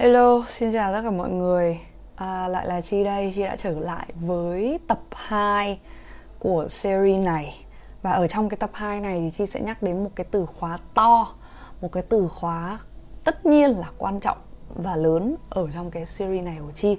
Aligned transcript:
Hello, 0.00 0.44
xin 0.48 0.72
chào 0.72 0.92
tất 0.92 1.00
cả 1.04 1.10
mọi 1.10 1.30
người. 1.30 1.80
À, 2.16 2.48
Lại 2.48 2.66
là 2.66 2.80
Chi 2.80 3.04
đây, 3.04 3.32
Chi 3.34 3.42
đã 3.42 3.56
trở 3.56 3.80
lại 3.80 4.06
với 4.20 4.78
tập 4.88 5.00
2 5.12 5.80
của 6.38 6.68
series 6.68 7.24
này. 7.24 7.64
Và 8.02 8.10
ở 8.10 8.26
trong 8.26 8.48
cái 8.48 8.56
tập 8.56 8.70
2 8.72 9.00
này 9.00 9.20
thì 9.20 9.30
Chi 9.30 9.46
sẽ 9.46 9.60
nhắc 9.60 9.82
đến 9.82 10.04
một 10.04 10.10
cái 10.14 10.26
từ 10.30 10.46
khóa 10.46 10.78
to 10.94 11.34
Một 11.80 11.92
cái 11.92 12.02
từ 12.02 12.28
khóa 12.28 12.78
tất 13.24 13.46
nhiên 13.46 13.70
là 13.70 13.90
quan 13.98 14.20
trọng 14.20 14.38
và 14.74 14.96
lớn 14.96 15.36
ở 15.50 15.68
trong 15.74 15.90
cái 15.90 16.04
series 16.04 16.44
này 16.44 16.58
của 16.66 16.72
Chi. 16.72 16.98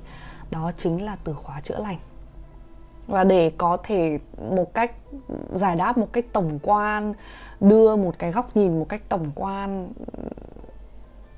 Đó 0.51 0.71
chính 0.77 1.05
là 1.05 1.17
từ 1.23 1.33
khóa 1.33 1.61
chữa 1.61 1.79
lành. 1.79 1.97
Và 3.07 3.23
để 3.23 3.51
có 3.57 3.77
thể 3.83 4.19
một 4.55 4.73
cách 4.73 4.91
giải 5.53 5.75
đáp 5.75 5.97
một 5.97 6.07
cách 6.13 6.25
tổng 6.33 6.59
quan 6.61 7.13
đưa 7.59 7.95
một 7.95 8.15
cái 8.19 8.31
góc 8.31 8.57
nhìn 8.57 8.79
một 8.79 8.85
cách 8.89 9.01
tổng 9.09 9.31
quan 9.35 9.93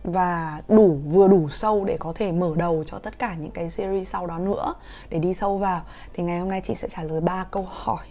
và 0.04 0.62
đủ, 0.68 1.00
vừa 1.06 1.28
đủ 1.28 1.50
sâu 1.50 1.86
để 1.86 1.98
có 2.00 2.14
thể 2.16 2.32
mở 2.32 2.54
đầu 2.58 2.84
cho 2.88 3.00
tất 3.00 3.20
cả 3.20 3.36
những 3.36 3.52
cái 3.52 3.70
series 3.70 4.10
sau 4.10 4.28
đó 4.28 4.40
nữa. 4.40 4.74
Để 5.10 5.20
đi 5.20 5.34
sâu 5.34 5.58
vào, 5.58 5.82
thì 6.14 6.24
ngày 6.24 6.40
hôm 6.40 6.50
nay 6.50 6.62
chị 6.62 6.76
sẽ 6.76 6.88
trả 6.88 7.04
lời 7.04 7.22
ba 7.22 7.46
câu 7.52 7.68
hỏi. 7.70 8.06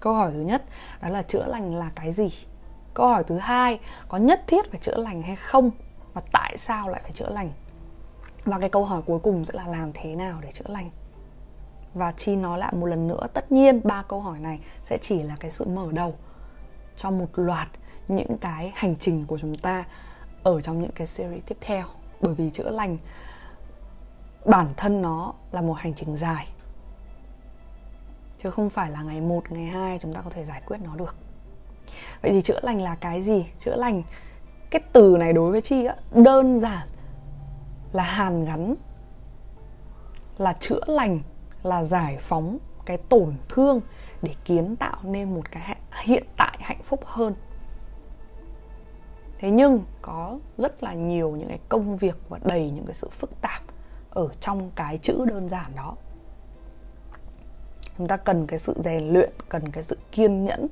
Câu 0.00 0.14
hỏi 0.14 0.30
thứ 0.34 0.40
nhất, 0.40 0.62
đó 1.02 1.08
là 1.08 1.22
chữa 1.22 1.46
lành 1.46 1.74
là 1.74 1.90
cái 1.94 2.12
gì? 2.12 2.28
Câu 2.94 3.06
hỏi 3.06 3.24
thứ 3.24 3.38
hai, 3.38 3.80
có 4.08 4.18
nhất 4.18 4.44
thiết 4.46 4.70
phải 4.70 4.80
chữa 4.80 4.96
lành 4.96 5.22
hay 5.22 5.36
không? 5.36 5.70
Và 6.14 6.22
tại 6.32 6.56
sao 6.58 6.88
lại 6.88 7.00
phải 7.02 7.12
chữa 7.12 7.28
lành? 7.28 7.52
Và 8.44 8.58
cái 8.58 8.70
câu 8.70 8.84
hỏi 8.84 9.02
cuối 9.06 9.18
cùng 9.18 9.44
sẽ 9.44 9.54
là 9.54 9.66
làm 9.66 9.90
thế 9.94 10.14
nào 10.14 10.38
để 10.42 10.52
chữa 10.52 10.64
lành? 10.68 10.90
Và 11.94 12.12
chi 12.16 12.36
nói 12.36 12.58
lại 12.58 12.72
một 12.72 12.86
lần 12.86 13.08
nữa, 13.08 13.26
tất 13.32 13.52
nhiên 13.52 13.80
ba 13.84 14.02
câu 14.02 14.20
hỏi 14.20 14.38
này 14.38 14.60
sẽ 14.82 14.98
chỉ 15.00 15.22
là 15.22 15.36
cái 15.40 15.50
sự 15.50 15.64
mở 15.64 15.88
đầu 15.92 16.14
cho 16.96 17.10
một 17.10 17.28
loạt 17.34 17.68
những 18.08 18.38
cái 18.38 18.72
hành 18.74 18.96
trình 18.96 19.24
của 19.24 19.38
chúng 19.38 19.54
ta 19.54 19.84
ở 20.46 20.60
trong 20.60 20.80
những 20.80 20.90
cái 20.94 21.06
series 21.06 21.44
tiếp 21.46 21.56
theo 21.60 21.84
bởi 22.20 22.34
vì 22.34 22.50
chữa 22.50 22.70
lành 22.70 22.98
bản 24.44 24.66
thân 24.76 25.02
nó 25.02 25.32
là 25.52 25.60
một 25.60 25.74
hành 25.74 25.94
trình 25.94 26.16
dài 26.16 26.48
chứ 28.42 28.50
không 28.50 28.70
phải 28.70 28.90
là 28.90 29.02
ngày 29.02 29.20
1, 29.20 29.52
ngày 29.52 29.64
2 29.64 29.98
chúng 29.98 30.12
ta 30.12 30.20
có 30.22 30.30
thể 30.30 30.44
giải 30.44 30.62
quyết 30.66 30.78
nó 30.84 30.96
được. 30.96 31.16
Vậy 32.22 32.32
thì 32.32 32.42
chữa 32.42 32.60
lành 32.62 32.80
là 32.80 32.94
cái 32.94 33.22
gì? 33.22 33.46
Chữa 33.58 33.76
lành 33.76 34.02
cái 34.70 34.82
từ 34.92 35.16
này 35.18 35.32
đối 35.32 35.50
với 35.50 35.60
chi 35.60 35.84
á 35.84 35.96
đơn 36.14 36.60
giản 36.60 36.88
là 37.92 38.02
hàn 38.02 38.44
gắn 38.44 38.74
là 40.38 40.52
chữa 40.52 40.80
lành 40.86 41.20
là 41.62 41.84
giải 41.84 42.16
phóng 42.20 42.58
cái 42.84 42.96
tổn 42.96 43.34
thương 43.48 43.80
để 44.22 44.32
kiến 44.44 44.76
tạo 44.76 44.98
nên 45.02 45.34
một 45.34 45.52
cái 45.52 45.76
hiện 46.02 46.24
tại 46.36 46.58
hạnh 46.60 46.82
phúc 46.82 47.00
hơn 47.04 47.34
thế 49.38 49.50
nhưng 49.50 49.84
có 50.02 50.38
rất 50.58 50.82
là 50.82 50.94
nhiều 50.94 51.30
những 51.30 51.48
cái 51.48 51.58
công 51.68 51.96
việc 51.96 52.18
và 52.28 52.38
đầy 52.44 52.70
những 52.70 52.86
cái 52.86 52.94
sự 52.94 53.08
phức 53.10 53.40
tạp 53.40 53.62
ở 54.10 54.28
trong 54.40 54.70
cái 54.74 54.98
chữ 54.98 55.24
đơn 55.28 55.48
giản 55.48 55.72
đó. 55.76 55.96
Chúng 57.98 58.08
ta 58.08 58.16
cần 58.16 58.46
cái 58.46 58.58
sự 58.58 58.74
rèn 58.76 59.12
luyện, 59.12 59.30
cần 59.48 59.70
cái 59.70 59.82
sự 59.82 59.98
kiên 60.12 60.44
nhẫn, 60.44 60.66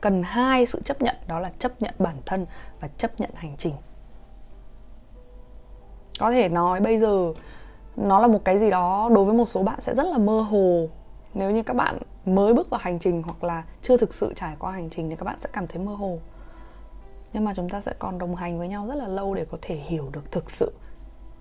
cần 0.00 0.22
hai 0.22 0.66
sự 0.66 0.80
chấp 0.80 1.02
nhận, 1.02 1.16
đó 1.26 1.40
là 1.40 1.50
chấp 1.58 1.82
nhận 1.82 1.94
bản 1.98 2.16
thân 2.26 2.46
và 2.80 2.88
chấp 2.98 3.20
nhận 3.20 3.30
hành 3.34 3.56
trình. 3.56 3.74
Có 6.18 6.30
thể 6.30 6.48
nói 6.48 6.80
bây 6.80 6.98
giờ 6.98 7.32
nó 7.96 8.20
là 8.20 8.28
một 8.28 8.40
cái 8.44 8.58
gì 8.58 8.70
đó 8.70 9.10
đối 9.14 9.24
với 9.24 9.34
một 9.34 9.46
số 9.46 9.62
bạn 9.62 9.80
sẽ 9.80 9.94
rất 9.94 10.06
là 10.06 10.18
mơ 10.18 10.40
hồ. 10.40 10.88
Nếu 11.34 11.50
như 11.50 11.62
các 11.62 11.76
bạn 11.76 11.98
mới 12.24 12.54
bước 12.54 12.70
vào 12.70 12.80
hành 12.82 12.98
trình 12.98 13.22
hoặc 13.22 13.44
là 13.44 13.64
chưa 13.82 13.96
thực 13.96 14.14
sự 14.14 14.32
trải 14.36 14.56
qua 14.58 14.72
hành 14.72 14.90
trình 14.90 15.10
thì 15.10 15.16
các 15.16 15.24
bạn 15.24 15.36
sẽ 15.40 15.48
cảm 15.52 15.66
thấy 15.66 15.82
mơ 15.82 15.94
hồ 15.94 16.18
nhưng 17.32 17.44
mà 17.44 17.52
chúng 17.56 17.68
ta 17.68 17.80
sẽ 17.80 17.92
còn 17.98 18.18
đồng 18.18 18.36
hành 18.36 18.58
với 18.58 18.68
nhau 18.68 18.86
rất 18.86 18.94
là 18.94 19.08
lâu 19.08 19.34
để 19.34 19.46
có 19.50 19.58
thể 19.62 19.74
hiểu 19.74 20.10
được 20.12 20.32
thực 20.32 20.50
sự 20.50 20.72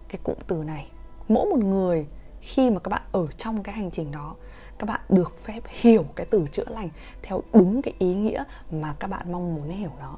cái 0.09 0.19
cụm 0.23 0.36
từ 0.47 0.64
này. 0.64 0.88
Mỗi 1.28 1.45
một 1.50 1.59
người 1.59 2.08
khi 2.41 2.69
mà 2.69 2.80
các 2.80 2.89
bạn 2.89 3.02
ở 3.11 3.28
trong 3.28 3.64
cái 3.64 3.75
hành 3.75 3.91
trình 3.91 4.11
đó, 4.11 4.36
các 4.80 4.86
bạn 4.89 5.02
được 5.09 5.39
phép 5.39 5.61
hiểu 5.67 6.06
cái 6.16 6.25
từ 6.30 6.45
chữa 6.51 6.66
lành 6.68 6.90
theo 7.24 7.41
đúng 7.53 7.81
cái 7.81 7.94
ý 8.00 8.16
nghĩa 8.16 8.44
mà 8.72 8.95
các 9.00 9.07
bạn 9.07 9.31
mong 9.31 9.56
muốn 9.56 9.69
hiểu 9.69 9.91
nó, 10.00 10.18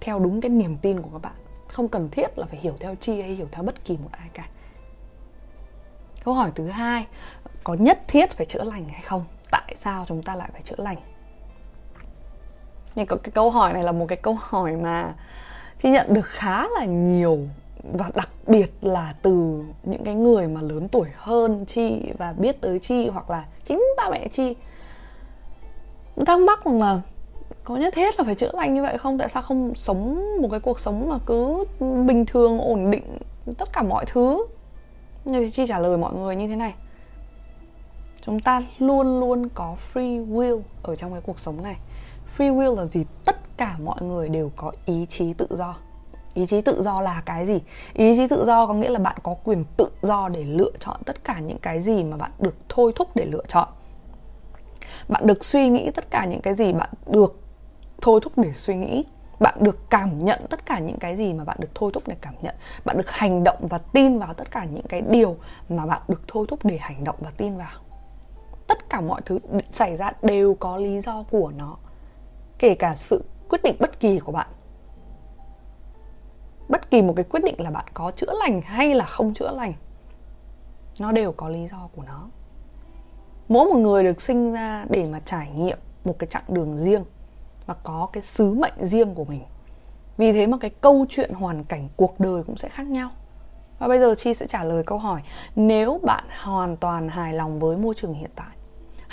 theo 0.00 0.18
đúng 0.18 0.40
cái 0.40 0.50
niềm 0.50 0.76
tin 0.82 1.02
của 1.02 1.10
các 1.12 1.22
bạn. 1.22 1.34
Không 1.68 1.88
cần 1.88 2.08
thiết 2.10 2.38
là 2.38 2.46
phải 2.46 2.58
hiểu 2.58 2.74
theo 2.80 2.94
chi 2.94 3.20
hay 3.20 3.30
hiểu 3.30 3.46
theo 3.52 3.62
bất 3.64 3.84
kỳ 3.84 3.96
một 3.96 4.08
ai 4.12 4.28
cả. 4.32 4.48
Câu 6.24 6.34
hỏi 6.34 6.52
thứ 6.54 6.66
hai, 6.66 7.06
có 7.64 7.74
nhất 7.74 8.02
thiết 8.08 8.30
phải 8.30 8.46
chữa 8.46 8.64
lành 8.64 8.88
hay 8.88 9.02
không? 9.02 9.24
Tại 9.50 9.74
sao 9.76 10.04
chúng 10.08 10.22
ta 10.22 10.36
lại 10.36 10.50
phải 10.52 10.62
chữa 10.62 10.76
lành? 10.78 10.96
Nhưng 12.96 13.06
cái 13.06 13.18
câu 13.34 13.50
hỏi 13.50 13.72
này 13.72 13.84
là 13.84 13.92
một 13.92 14.06
cái 14.08 14.16
câu 14.16 14.36
hỏi 14.40 14.76
mà 14.76 15.14
chị 15.78 15.90
nhận 15.90 16.14
được 16.14 16.26
khá 16.26 16.68
là 16.68 16.84
nhiều 16.84 17.38
và 17.92 18.10
đặc 18.14 18.28
biệt 18.46 18.72
là 18.80 19.14
từ 19.22 19.62
những 19.82 20.04
cái 20.04 20.14
người 20.14 20.48
mà 20.48 20.62
lớn 20.62 20.88
tuổi 20.88 21.08
hơn 21.16 21.64
chi 21.64 22.12
và 22.18 22.32
biết 22.32 22.60
tới 22.60 22.78
chi 22.78 23.08
hoặc 23.08 23.30
là 23.30 23.44
chính 23.64 23.82
ba 23.96 24.10
mẹ 24.10 24.28
chi 24.28 24.54
thắc 26.26 26.40
mắc 26.40 26.64
rằng 26.64 26.80
là 26.80 27.00
có 27.64 27.76
nhất 27.76 27.94
thiết 27.94 28.18
là 28.18 28.24
phải 28.24 28.34
chữa 28.34 28.50
lành 28.54 28.74
như 28.74 28.82
vậy 28.82 28.98
không? 28.98 29.18
Tại 29.18 29.28
sao 29.28 29.42
không 29.42 29.74
sống 29.74 30.22
một 30.42 30.48
cái 30.50 30.60
cuộc 30.60 30.80
sống 30.80 31.08
mà 31.08 31.18
cứ 31.26 31.64
bình 31.80 32.26
thường, 32.26 32.60
ổn 32.60 32.90
định, 32.90 33.18
tất 33.58 33.72
cả 33.72 33.82
mọi 33.82 34.04
thứ? 34.06 34.46
Nhưng 35.24 35.42
thì 35.42 35.50
chi 35.50 35.66
trả 35.66 35.78
lời 35.78 35.98
mọi 35.98 36.14
người 36.14 36.36
như 36.36 36.48
thế 36.48 36.56
này. 36.56 36.74
Chúng 38.26 38.40
ta 38.40 38.62
luôn 38.78 39.20
luôn 39.20 39.48
có 39.54 39.76
free 39.92 40.34
will 40.34 40.60
ở 40.82 40.96
trong 40.96 41.12
cái 41.12 41.20
cuộc 41.20 41.40
sống 41.40 41.62
này 41.62 41.76
free 42.36 42.56
will 42.56 42.76
là 42.76 42.84
gì? 42.84 43.04
Tất 43.24 43.36
cả 43.56 43.76
mọi 43.84 44.02
người 44.02 44.28
đều 44.28 44.50
có 44.56 44.72
ý 44.86 45.06
chí 45.06 45.32
tự 45.32 45.46
do. 45.50 45.76
Ý 46.34 46.46
chí 46.46 46.60
tự 46.60 46.82
do 46.82 47.00
là 47.00 47.22
cái 47.26 47.46
gì? 47.46 47.60
Ý 47.92 48.16
chí 48.16 48.26
tự 48.28 48.44
do 48.44 48.66
có 48.66 48.74
nghĩa 48.74 48.88
là 48.88 48.98
bạn 48.98 49.16
có 49.22 49.34
quyền 49.44 49.64
tự 49.76 49.88
do 50.02 50.28
để 50.28 50.44
lựa 50.44 50.70
chọn 50.78 50.96
tất 51.06 51.24
cả 51.24 51.40
những 51.40 51.58
cái 51.58 51.82
gì 51.82 52.04
mà 52.04 52.16
bạn 52.16 52.30
được 52.38 52.54
thôi 52.68 52.92
thúc 52.96 53.08
để 53.14 53.24
lựa 53.24 53.44
chọn. 53.48 53.68
Bạn 55.08 55.26
được 55.26 55.44
suy 55.44 55.68
nghĩ 55.68 55.90
tất 55.90 56.10
cả 56.10 56.24
những 56.24 56.40
cái 56.40 56.54
gì 56.54 56.72
bạn 56.72 56.90
được 57.06 57.40
thôi 58.00 58.20
thúc 58.22 58.32
để 58.36 58.52
suy 58.54 58.76
nghĩ. 58.76 59.04
Bạn 59.40 59.54
được 59.60 59.90
cảm 59.90 60.24
nhận 60.24 60.40
tất 60.50 60.66
cả 60.66 60.78
những 60.78 60.98
cái 60.98 61.16
gì 61.16 61.32
mà 61.32 61.44
bạn 61.44 61.56
được 61.60 61.70
thôi 61.74 61.90
thúc 61.94 62.02
để 62.06 62.16
cảm 62.20 62.34
nhận. 62.42 62.54
Bạn 62.84 62.96
được 62.96 63.10
hành 63.10 63.44
động 63.44 63.58
và 63.60 63.78
tin 63.78 64.18
vào 64.18 64.34
tất 64.34 64.50
cả 64.50 64.64
những 64.64 64.86
cái 64.88 65.00
điều 65.00 65.36
mà 65.68 65.86
bạn 65.86 66.02
được 66.08 66.22
thôi 66.28 66.46
thúc 66.48 66.58
để 66.64 66.78
hành 66.80 67.04
động 67.04 67.16
và 67.20 67.30
tin 67.36 67.56
vào. 67.56 67.80
Tất 68.66 68.90
cả 68.90 69.00
mọi 69.00 69.20
thứ 69.24 69.38
xảy 69.72 69.96
ra 69.96 70.12
đều 70.22 70.54
có 70.54 70.76
lý 70.76 71.00
do 71.00 71.24
của 71.30 71.52
nó 71.56 71.76
kể 72.58 72.74
cả 72.74 72.94
sự 72.94 73.24
quyết 73.48 73.62
định 73.62 73.76
bất 73.80 74.00
kỳ 74.00 74.18
của 74.18 74.32
bạn. 74.32 74.46
Bất 76.68 76.90
kỳ 76.90 77.02
một 77.02 77.12
cái 77.16 77.24
quyết 77.24 77.44
định 77.44 77.54
là 77.58 77.70
bạn 77.70 77.84
có 77.94 78.10
chữa 78.10 78.32
lành 78.38 78.62
hay 78.62 78.94
là 78.94 79.04
không 79.04 79.34
chữa 79.34 79.50
lành, 79.50 79.72
nó 81.00 81.12
đều 81.12 81.32
có 81.32 81.48
lý 81.48 81.68
do 81.68 81.88
của 81.96 82.02
nó. 82.02 82.28
Mỗi 83.48 83.68
một 83.68 83.76
người 83.76 84.04
được 84.04 84.22
sinh 84.22 84.52
ra 84.52 84.84
để 84.88 85.08
mà 85.08 85.20
trải 85.20 85.50
nghiệm 85.50 85.78
một 86.04 86.18
cái 86.18 86.26
chặng 86.26 86.44
đường 86.48 86.78
riêng 86.78 87.04
và 87.66 87.74
có 87.74 88.08
cái 88.12 88.22
sứ 88.22 88.54
mệnh 88.54 88.74
riêng 88.76 89.14
của 89.14 89.24
mình. 89.24 89.42
Vì 90.16 90.32
thế 90.32 90.46
mà 90.46 90.58
cái 90.60 90.70
câu 90.70 91.06
chuyện 91.08 91.32
hoàn 91.32 91.64
cảnh 91.64 91.88
cuộc 91.96 92.20
đời 92.20 92.42
cũng 92.42 92.56
sẽ 92.56 92.68
khác 92.68 92.86
nhau. 92.86 93.10
Và 93.78 93.88
bây 93.88 94.00
giờ 94.00 94.14
chi 94.14 94.34
sẽ 94.34 94.46
trả 94.46 94.64
lời 94.64 94.82
câu 94.82 94.98
hỏi, 94.98 95.22
nếu 95.56 96.00
bạn 96.02 96.24
hoàn 96.42 96.76
toàn 96.76 97.08
hài 97.08 97.34
lòng 97.34 97.60
với 97.60 97.76
môi 97.76 97.94
trường 97.94 98.14
hiện 98.14 98.30
tại 98.36 98.55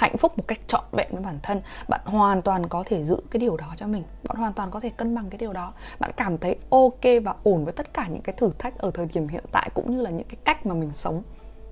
hạnh 0.03 0.17
phúc 0.17 0.37
một 0.37 0.43
cách 0.47 0.59
trọn 0.67 0.83
vẹn 0.91 1.07
với 1.11 1.21
bản 1.21 1.39
thân. 1.43 1.61
Bạn 1.87 2.01
hoàn 2.05 2.41
toàn 2.41 2.67
có 2.67 2.83
thể 2.85 3.03
giữ 3.03 3.17
cái 3.31 3.39
điều 3.39 3.57
đó 3.57 3.67
cho 3.77 3.87
mình. 3.87 4.03
Bạn 4.23 4.37
hoàn 4.37 4.53
toàn 4.53 4.71
có 4.71 4.79
thể 4.79 4.89
cân 4.89 5.15
bằng 5.15 5.29
cái 5.29 5.37
điều 5.37 5.53
đó. 5.53 5.73
Bạn 5.99 6.11
cảm 6.17 6.37
thấy 6.37 6.55
ok 6.69 7.23
và 7.23 7.35
ổn 7.43 7.63
với 7.63 7.73
tất 7.73 7.93
cả 7.93 8.07
những 8.07 8.21
cái 8.21 8.35
thử 8.37 8.51
thách 8.59 8.77
ở 8.77 8.91
thời 8.91 9.07
điểm 9.13 9.27
hiện 9.27 9.43
tại 9.51 9.69
cũng 9.73 9.95
như 9.95 10.01
là 10.01 10.09
những 10.09 10.27
cái 10.27 10.37
cách 10.43 10.65
mà 10.65 10.75
mình 10.75 10.91
sống. 10.93 11.23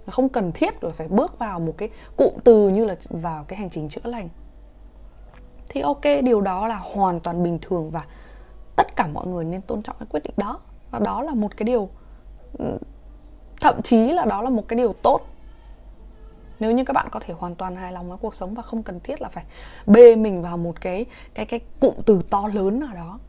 Không 0.08 0.30
cần 0.30 0.52
thiết 0.52 0.82
rồi 0.82 0.92
phải 0.92 1.08
bước 1.08 1.40
vào 1.40 1.60
một 1.60 1.74
cái 1.78 1.90
cụm 2.18 2.34
từ 2.44 2.70
như 2.70 2.86
là 2.86 2.96
vào 3.10 3.44
cái 3.44 3.60
hành 3.60 3.70
trình 3.70 3.90
chữa 3.90 4.02
lành. 4.04 4.30
Thì 5.70 5.82
ok, 5.82 6.02
điều 6.24 6.42
đó 6.42 6.68
là 6.68 6.76
hoàn 6.76 7.20
toàn 7.20 7.44
bình 7.44 7.60
thường 7.62 7.92
và 7.92 8.06
tất 8.76 8.96
cả 8.96 9.08
mọi 9.08 9.28
người 9.28 9.46
nên 9.46 9.62
tôn 9.62 9.82
trọng 9.82 9.96
cái 10.00 10.08
quyết 10.12 10.24
định 10.24 10.34
đó. 10.38 10.60
Và 10.92 11.00
đó 11.00 11.22
là 11.22 11.34
một 11.34 11.58
cái 11.58 11.64
điều 11.64 11.90
ừ, 12.60 12.66
thậm 13.62 13.82
chí 13.82 14.12
là 14.12 14.26
đó 14.26 14.42
là 14.42 14.50
một 14.50 14.68
cái 14.68 14.78
điều 14.78 14.94
tốt 14.94 15.22
nếu 16.62 16.72
như 16.72 16.84
các 16.84 16.94
bạn 16.94 17.08
có 17.12 17.20
thể 17.20 17.34
hoàn 17.34 17.56
toàn 17.56 17.76
hài 17.76 17.92
lòng 17.92 18.10
với 18.10 18.18
cuộc 18.18 18.36
sống 18.36 18.54
và 18.54 18.64
không 18.64 18.84
cần 18.84 19.00
thiết 19.00 19.22
là 19.22 19.30
phải 19.30 19.44
bê 19.88 20.16
mình 20.16 20.42
vào 20.42 20.58
một 20.58 20.82
cái 20.82 21.06
cái 21.34 21.46
cái 21.46 21.60
cụm 21.80 21.94
từ 22.06 22.22
to 22.30 22.50
lớn 22.54 22.80
nào 22.80 22.96
đó. 22.96 23.20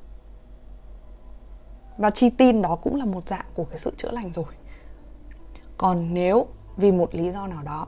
Và 1.99 2.11
chi 2.11 2.31
tin 2.31 2.63
đó 2.63 2.79
cũng 2.83 2.97
là 2.97 3.05
một 3.05 3.29
dạng 3.29 3.47
của 3.55 3.65
cái 3.65 3.79
sự 3.79 3.93
chữa 3.97 4.11
lành 4.11 4.33
rồi. 4.33 4.45
Còn 5.79 6.15
nếu 6.15 6.47
vì 6.77 6.93
một 6.93 7.15
lý 7.15 7.31
do 7.31 7.47
nào 7.47 7.63
đó, 7.63 7.87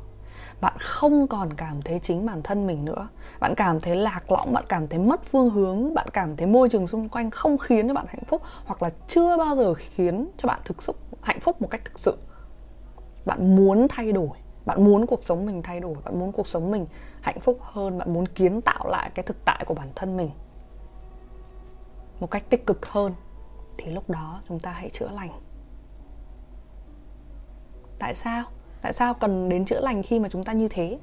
bạn 0.60 0.74
không 0.80 1.26
còn 1.26 1.52
cảm 1.52 1.82
thấy 1.82 1.98
chính 1.98 2.26
bản 2.26 2.42
thân 2.42 2.66
mình 2.66 2.84
nữa, 2.84 3.08
bạn 3.40 3.54
cảm 3.56 3.80
thấy 3.80 3.96
lạc 3.96 4.32
lõng, 4.32 4.52
bạn 4.52 4.64
cảm 4.68 4.88
thấy 4.88 4.98
mất 4.98 5.24
phương 5.24 5.50
hướng, 5.50 5.94
bạn 5.94 6.06
cảm 6.12 6.36
thấy 6.36 6.46
môi 6.46 6.68
trường 6.68 6.86
xung 6.86 7.08
quanh 7.08 7.30
không 7.30 7.58
khiến 7.58 7.88
cho 7.88 7.94
bạn 7.94 8.06
hạnh 8.08 8.24
phúc, 8.26 8.42
hoặc 8.64 8.82
là 8.82 8.90
chưa 9.08 9.36
bao 9.36 9.56
giờ 9.56 9.74
khiến 9.74 10.28
cho 10.36 10.46
bạn 10.46 10.60
thực 10.64 10.82
sự 10.82 10.94
hạnh 11.22 11.40
phúc 11.40 11.62
một 11.62 11.68
cách 11.70 11.84
thực 11.84 11.98
sự, 11.98 12.16
bạn 13.24 13.56
muốn 13.56 13.86
thay 13.88 14.12
đổi 14.12 14.43
bạn 14.64 14.84
muốn 14.84 15.06
cuộc 15.06 15.24
sống 15.24 15.46
mình 15.46 15.62
thay 15.62 15.80
đổi, 15.80 15.94
bạn 16.04 16.18
muốn 16.18 16.32
cuộc 16.32 16.46
sống 16.46 16.70
mình 16.70 16.86
hạnh 17.22 17.40
phúc 17.40 17.58
hơn, 17.60 17.98
bạn 17.98 18.12
muốn 18.12 18.26
kiến 18.26 18.60
tạo 18.60 18.88
lại 18.88 19.10
cái 19.14 19.22
thực 19.22 19.44
tại 19.44 19.64
của 19.66 19.74
bản 19.74 19.88
thân 19.94 20.16
mình 20.16 20.30
một 22.20 22.30
cách 22.30 22.50
tích 22.50 22.66
cực 22.66 22.86
hơn, 22.86 23.12
thì 23.76 23.90
lúc 23.90 24.10
đó 24.10 24.40
chúng 24.48 24.60
ta 24.60 24.70
hãy 24.70 24.90
chữa 24.90 25.08
lành. 25.14 25.30
Tại 27.98 28.14
sao? 28.14 28.44
Tại 28.82 28.92
sao 28.92 29.14
cần 29.14 29.48
đến 29.48 29.64
chữa 29.64 29.80
lành 29.80 30.02
khi 30.02 30.20
mà 30.20 30.28
chúng 30.28 30.44
ta 30.44 30.52
như 30.52 30.68
thế? 30.68 30.98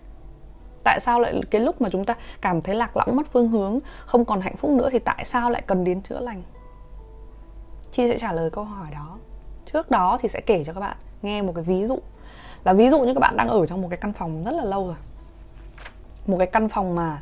Tại 0.83 0.99
sao 0.99 1.19
lại 1.19 1.41
cái 1.51 1.61
lúc 1.61 1.81
mà 1.81 1.89
chúng 1.89 2.05
ta 2.05 2.15
cảm 2.41 2.61
thấy 2.61 2.75
lạc 2.75 2.97
lõng, 2.97 3.15
mất 3.15 3.27
phương 3.31 3.51
hướng, 3.51 3.79
không 4.05 4.25
còn 4.25 4.41
hạnh 4.41 4.57
phúc 4.57 4.71
nữa 4.71 4.89
thì 4.91 4.99
tại 4.99 5.25
sao 5.25 5.49
lại 5.49 5.61
cần 5.61 5.83
đến 5.83 6.01
chữa 6.01 6.19
lành? 6.19 6.43
Chi 7.91 8.07
sẽ 8.09 8.17
trả 8.17 8.33
lời 8.33 8.49
câu 8.49 8.63
hỏi 8.63 8.87
đó. 8.91 9.17
Trước 9.65 9.91
đó 9.91 10.17
thì 10.21 10.29
sẽ 10.29 10.41
kể 10.41 10.63
cho 10.63 10.73
các 10.73 10.79
bạn 10.79 10.97
nghe 11.21 11.41
một 11.41 11.51
cái 11.55 11.63
ví 11.63 11.85
dụ 11.87 11.99
là 12.63 12.73
ví 12.73 12.89
dụ 12.89 12.99
như 12.99 13.13
các 13.13 13.19
bạn 13.19 13.37
đang 13.37 13.47
ở 13.47 13.65
trong 13.65 13.81
một 13.81 13.87
cái 13.89 13.97
căn 13.97 14.13
phòng 14.13 14.43
rất 14.43 14.51
là 14.51 14.63
lâu 14.63 14.87
rồi. 14.87 14.95
Một 16.27 16.37
cái 16.37 16.47
căn 16.47 16.69
phòng 16.69 16.95
mà 16.95 17.21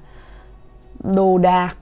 đồ 0.99 1.37
đạc 1.37 1.77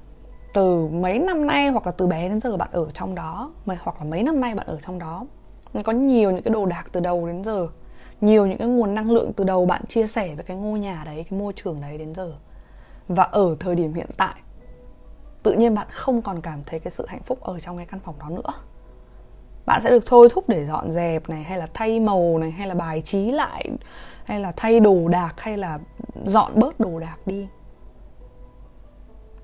từ 0.54 0.88
mấy 0.88 1.20
năm 1.20 1.48
nay 1.48 1.68
hoặc 1.68 1.86
là 1.86 1.92
từ 1.92 2.08
bé 2.08 2.30
đến 2.30 2.40
giờ 2.40 2.58
bạn 2.58 2.70
ở 2.72 2.88
trong 2.94 3.16
đó 3.16 3.52
hoặc 3.66 3.96
là 4.00 4.04
mấy 4.04 4.24
năm 4.24 4.40
nay 4.40 4.56
bạn 4.56 4.68
ở 4.68 4.78
trong 4.82 5.00
đó 5.00 5.26
có 5.84 5.92
nhiều 5.92 6.32
những 6.32 6.44
cái 6.44 6.54
đồ 6.54 6.66
đạc 6.66 6.84
từ 6.92 7.00
đầu 7.00 7.28
đến 7.28 7.44
giờ. 7.44 7.68
Nhiều 8.22 8.48
những 8.48 8.58
cái 8.58 8.68
nguồn 8.68 8.96
năng 8.96 9.12
lượng 9.12 9.34
từ 9.34 9.44
đầu 9.44 9.66
bạn 9.66 9.86
chia 9.86 10.08
sẻ 10.08 10.36
với 10.36 10.44
cái 10.44 10.58
ngôi 10.58 10.80
nhà 10.80 11.04
đấy, 11.06 11.26
cái 11.30 11.40
môi 11.40 11.54
trường 11.56 11.82
đấy 11.82 11.98
đến 11.98 12.14
giờ. 12.14 12.34
Và 13.08 13.24
ở 13.24 13.56
thời 13.60 13.76
điểm 13.76 13.94
hiện 13.94 14.10
tại, 14.18 14.36
tự 15.44 15.54
nhiên 15.54 15.76
bạn 15.76 15.88
không 15.92 16.22
còn 16.22 16.42
cảm 16.42 16.64
thấy 16.66 16.80
cái 16.80 16.92
sự 16.92 17.06
hạnh 17.08 17.22
phúc 17.26 17.42
ở 17.42 17.60
trong 17.60 17.78
cái 17.78 17.86
căn 17.86 18.00
phòng 18.00 18.16
đó 18.20 18.30
nữa 18.30 18.54
bạn 19.68 19.82
sẽ 19.82 19.90
được 19.90 20.04
thôi 20.06 20.30
thúc 20.32 20.50
để 20.50 20.66
dọn 20.66 20.92
dẹp 20.92 21.30
này, 21.30 21.44
hay 21.44 21.58
là 21.58 21.68
thay 21.74 22.00
màu 22.00 22.38
này, 22.38 22.52
hay 22.52 22.68
là 22.68 22.76
bài 22.76 23.02
trí 23.02 23.32
lại, 23.32 23.70
hay 24.24 24.40
là 24.40 24.52
thay 24.52 24.80
đồ 24.80 25.08
đạc, 25.08 25.34
hay 25.38 25.58
là 25.58 25.80
dọn 26.26 26.52
bớt 26.56 26.80
đồ 26.80 27.00
đạc 27.00 27.18
đi. 27.26 27.48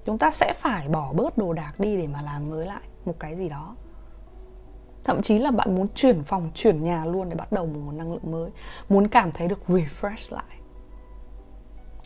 Chúng 0.06 0.18
ta 0.18 0.32
sẽ 0.32 0.54
phải 0.54 0.88
bỏ 0.88 1.14
bớt 1.14 1.38
đồ 1.38 1.54
đạc 1.54 1.74
đi 1.78 1.98
để 1.98 2.08
mà 2.08 2.22
làm 2.22 2.50
mới 2.50 2.66
lại 2.66 2.82
một 3.06 3.14
cái 3.20 3.36
gì 3.36 3.50
đó. 3.50 3.76
Thậm 5.04 5.22
chí 5.22 5.40
là 5.40 5.52
bạn 5.52 5.76
muốn 5.76 5.88
chuyển 5.96 6.24
phòng, 6.24 6.52
chuyển 6.56 6.84
nhà 6.84 7.06
luôn 7.06 7.30
để 7.30 7.36
bắt 7.36 7.52
đầu 7.52 7.66
một 7.66 7.80
nguồn 7.86 7.98
năng 7.98 8.12
lượng 8.12 8.32
mới, 8.32 8.50
muốn 8.90 9.08
cảm 9.08 9.32
thấy 9.32 9.48
được 9.48 9.60
refresh 9.68 10.36
lại. 10.36 10.60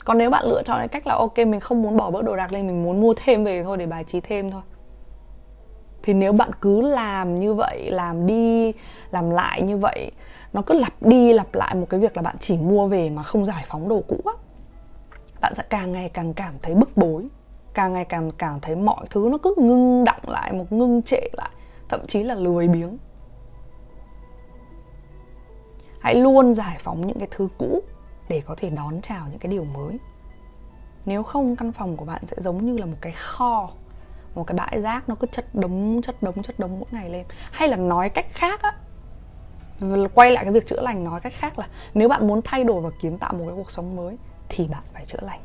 Còn 0.06 0.18
nếu 0.18 0.30
bạn 0.30 0.46
lựa 0.46 0.64
chọn 0.66 0.78
cái 0.78 0.88
cách 0.88 1.08
là, 1.08 1.16
ok, 1.16 1.38
mình 1.38 1.60
không 1.60 1.82
muốn 1.82 1.98
bỏ 1.98 2.12
bớt 2.12 2.22
đồ 2.22 2.36
đạc 2.36 2.52
lên, 2.52 2.68
mình 2.68 2.84
muốn 2.84 3.02
mua 3.02 3.14
thêm 3.18 3.44
về 3.44 3.64
thôi, 3.64 3.78
để 3.78 3.86
bài 3.86 4.04
trí 4.04 4.20
thêm 4.20 4.52
thôi 4.52 4.62
thì 6.08 6.14
nếu 6.14 6.34
bạn 6.34 6.52
cứ 6.62 6.82
làm 6.82 7.40
như 7.40 7.54
vậy, 7.54 7.92
làm 7.92 8.26
đi, 8.26 8.74
làm 9.12 9.30
lại 9.30 9.62
như 9.62 9.78
vậy, 9.78 10.12
nó 10.54 10.62
cứ 10.62 10.80
lặp 10.80 10.94
đi 11.02 11.34
lặp 11.34 11.56
lại 11.56 11.76
một 11.76 11.86
cái 11.90 12.00
việc 12.00 12.18
là 12.18 12.22
bạn 12.22 12.36
chỉ 12.40 12.58
mua 12.58 12.88
về 12.88 13.10
mà 13.10 13.24
không 13.24 13.46
giải 13.46 13.64
phóng 13.68 13.90
đồ 13.90 14.04
cũ 14.08 14.18
á, 14.26 14.34
bạn 15.42 15.56
sẽ 15.56 15.64
càng 15.70 15.92
ngày 15.92 16.10
càng 16.10 16.34
cảm 16.34 16.54
thấy 16.62 16.76
bức 16.76 16.98
bối, 16.98 17.28
càng 17.74 17.94
ngày 17.94 18.06
càng 18.06 18.32
cảm 18.32 18.60
thấy 18.60 18.76
mọi 18.76 19.06
thứ 19.10 19.30
nó 19.32 19.38
cứ 19.38 19.56
ngưng 19.58 20.04
đọng 20.04 20.22
lại 20.24 20.54
một 20.54 20.72
ngưng 20.72 21.02
trệ 21.02 21.22
lại, 21.34 21.52
thậm 21.90 22.06
chí 22.08 22.24
là 22.24 22.36
lười 22.36 22.68
biếng. 22.68 22.98
Hãy 26.00 26.16
luôn 26.16 26.54
giải 26.54 26.78
phóng 26.80 27.08
những 27.08 27.20
cái 27.20 27.28
thứ 27.32 27.48
cũ 27.58 27.82
để 28.30 28.42
có 28.46 28.56
thể 28.58 28.70
đón 28.70 29.02
chào 29.02 29.26
những 29.32 29.40
cái 29.40 29.52
điều 29.52 29.64
mới. 29.64 29.98
Nếu 31.06 31.24
không, 31.24 31.56
căn 31.56 31.72
phòng 31.72 31.98
của 31.98 32.06
bạn 32.06 32.22
sẽ 32.26 32.38
giống 32.40 32.66
như 32.66 32.78
là 32.78 32.86
một 32.86 32.98
cái 33.02 33.12
kho 33.12 33.70
một 34.38 34.44
cái 34.48 34.56
bãi 34.56 34.82
rác 34.82 35.10
nó 35.10 35.16
cứ 35.16 35.28
chất 35.32 35.56
đống 35.56 36.02
chất 36.04 36.24
đống 36.24 36.44
chất 36.44 36.60
đống 36.60 36.80
mỗi 36.80 36.90
ngày 36.92 37.10
lên. 37.10 37.26
Hay 37.52 37.70
là 37.70 37.78
nói 37.78 38.10
cách 38.10 38.26
khác 38.34 38.62
á 38.62 38.72
quay 40.14 40.32
lại 40.32 40.44
cái 40.44 40.54
việc 40.54 40.68
chữa 40.68 40.82
lành, 40.82 41.04
nói 41.04 41.20
cách 41.20 41.34
khác 41.36 41.60
là 41.60 41.68
nếu 41.94 42.10
bạn 42.10 42.28
muốn 42.28 42.42
thay 42.44 42.64
đổi 42.64 42.82
và 42.82 42.90
kiến 43.02 43.18
tạo 43.18 43.34
một 43.34 43.44
cái 43.48 43.56
cuộc 43.56 43.72
sống 43.72 43.96
mới 43.96 44.18
thì 44.50 44.68
bạn 44.68 44.84
phải 44.94 45.06
chữa 45.06 45.20
lành. 45.22 45.40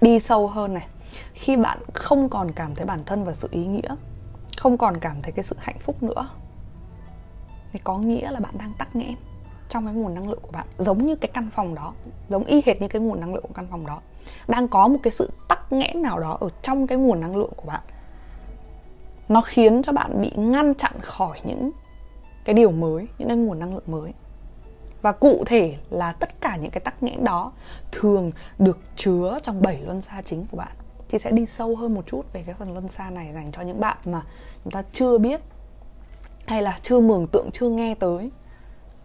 Đi 0.00 0.18
sâu 0.18 0.48
hơn 0.48 0.74
này, 0.74 0.86
khi 1.34 1.56
bạn 1.56 1.78
không 1.94 2.28
còn 2.28 2.50
cảm 2.50 2.74
thấy 2.74 2.86
bản 2.86 3.02
thân 3.06 3.24
và 3.24 3.32
sự 3.32 3.48
ý 3.50 3.66
nghĩa, 3.66 3.96
không 4.58 4.78
còn 4.78 5.00
cảm 5.00 5.22
thấy 5.22 5.32
cái 5.32 5.42
sự 5.42 5.56
hạnh 5.58 5.78
phúc 5.78 6.02
nữa, 6.02 6.28
thì 7.72 7.78
có 7.84 7.98
nghĩa 7.98 8.30
là 8.30 8.40
bạn 8.40 8.54
đang 8.58 8.72
tắc 8.78 8.96
nghẽn 8.96 9.14
trong 9.68 9.86
cái 9.86 9.94
nguồn 9.94 10.14
năng 10.14 10.28
lượng 10.28 10.40
của 10.42 10.52
bạn, 10.52 10.66
giống 10.78 11.06
như 11.06 11.16
cái 11.16 11.30
căn 11.34 11.50
phòng 11.50 11.74
đó, 11.74 11.94
giống 12.28 12.44
y 12.44 12.62
hệt 12.66 12.80
như 12.80 12.88
cái 12.88 13.02
nguồn 13.02 13.20
năng 13.20 13.34
lượng 13.34 13.42
của 13.42 13.54
căn 13.54 13.66
phòng 13.70 13.86
đó 13.86 14.00
đang 14.48 14.68
có 14.68 14.88
một 14.88 14.98
cái 15.02 15.10
sự 15.10 15.30
tắc 15.48 15.72
nghẽn 15.72 16.02
nào 16.02 16.20
đó 16.20 16.36
ở 16.40 16.48
trong 16.62 16.86
cái 16.86 16.98
nguồn 16.98 17.20
năng 17.20 17.36
lượng 17.36 17.52
của 17.56 17.66
bạn. 17.66 17.80
Nó 19.28 19.40
khiến 19.40 19.82
cho 19.82 19.92
bạn 19.92 20.22
bị 20.22 20.32
ngăn 20.36 20.74
chặn 20.74 20.92
khỏi 21.00 21.40
những 21.44 21.70
cái 22.44 22.54
điều 22.54 22.70
mới, 22.70 23.08
những 23.18 23.28
cái 23.28 23.36
nguồn 23.36 23.58
năng 23.58 23.74
lượng 23.74 23.84
mới. 23.86 24.12
Và 25.02 25.12
cụ 25.12 25.42
thể 25.46 25.76
là 25.90 26.12
tất 26.12 26.40
cả 26.40 26.56
những 26.56 26.70
cái 26.70 26.80
tắc 26.80 27.02
nghẽn 27.02 27.24
đó 27.24 27.52
thường 27.92 28.32
được 28.58 28.78
chứa 28.96 29.38
trong 29.42 29.62
bảy 29.62 29.80
luân 29.82 30.00
xa 30.00 30.22
chính 30.22 30.46
của 30.50 30.56
bạn. 30.56 30.72
Thì 31.08 31.18
sẽ 31.18 31.30
đi 31.30 31.46
sâu 31.46 31.76
hơn 31.76 31.94
một 31.94 32.06
chút 32.06 32.32
về 32.32 32.42
cái 32.46 32.54
phần 32.58 32.72
luân 32.72 32.88
xa 32.88 33.10
này 33.10 33.32
dành 33.34 33.52
cho 33.52 33.62
những 33.62 33.80
bạn 33.80 33.96
mà 34.04 34.22
chúng 34.64 34.70
ta 34.70 34.82
chưa 34.92 35.18
biết 35.18 35.40
hay 36.46 36.62
là 36.62 36.78
chưa 36.82 37.00
mường 37.00 37.26
tượng, 37.26 37.50
chưa 37.50 37.68
nghe 37.68 37.94
tới 37.94 38.30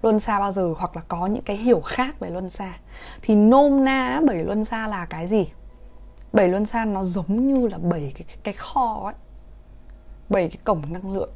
luân 0.02 0.20
xa 0.20 0.40
bao 0.40 0.52
giờ 0.52 0.74
hoặc 0.78 0.96
là 0.96 1.02
có 1.08 1.26
những 1.26 1.44
cái 1.44 1.58
hiểu 1.58 1.82
khác 1.82 2.20
về 2.20 2.30
luân 2.30 2.50
xa. 2.50 2.74
Thì 3.22 3.36
nôm 3.36 3.86
na 3.86 4.22
bảy 4.28 4.44
luân 4.44 4.66
xa 4.66 4.88
là 4.88 5.06
cái 5.06 5.28
gì? 5.28 5.48
Bảy 6.34 6.48
luân 6.48 6.66
xa 6.66 6.86
nó 6.86 7.04
giống 7.04 7.48
như 7.48 7.68
là 7.68 7.78
bảy 7.78 8.14
cái, 8.16 8.26
cái 8.44 8.54
kho 8.54 9.02
ấy. 9.06 9.14
Bảy 10.30 10.50
cái 10.50 10.58
cổng 10.64 10.82
năng 10.90 11.12
lượng 11.14 11.30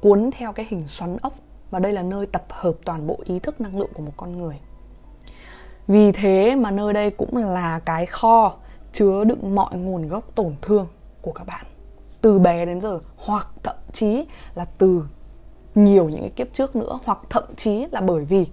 cuốn 0.00 0.30
theo 0.32 0.52
cái 0.52 0.66
hình 0.68 0.88
xoắn 0.88 1.16
ốc. 1.16 1.34
Và 1.70 1.78
đây 1.78 1.92
là 1.92 2.02
nơi 2.02 2.26
tập 2.26 2.44
hợp 2.48 2.72
toàn 2.84 3.06
bộ 3.06 3.18
ý 3.24 3.38
thức 3.38 3.60
năng 3.60 3.78
lượng 3.78 3.90
của 3.94 4.02
một 4.02 4.12
con 4.16 4.38
người. 4.38 4.58
Vì 5.88 6.12
thế 6.12 6.56
mà 6.56 6.70
nơi 6.70 6.92
đây 6.92 7.10
cũng 7.10 7.36
là 7.36 7.78
cái 7.78 8.06
kho 8.06 8.52
chứa 8.92 9.24
đựng 9.24 9.54
mọi 9.54 9.76
nguồn 9.76 10.08
gốc 10.08 10.24
tổn 10.34 10.54
thương 10.62 10.88
của 11.22 11.32
các 11.32 11.46
bạn. 11.46 11.66
Từ 12.20 12.38
bé 12.38 12.66
đến 12.66 12.80
giờ 12.80 12.98
hoặc 13.16 13.48
thậm 13.62 13.76
chí 13.92 14.26
là 14.54 14.64
từ 14.64 15.04
nhiều 15.74 16.08
những 16.08 16.20
cái 16.20 16.30
kiếp 16.30 16.52
trước 16.52 16.76
nữa, 16.76 16.98
hoặc 17.04 17.18
thậm 17.30 17.44
chí 17.56 17.86
là 17.92 18.00
bởi 18.00 18.24
vì 18.24 18.46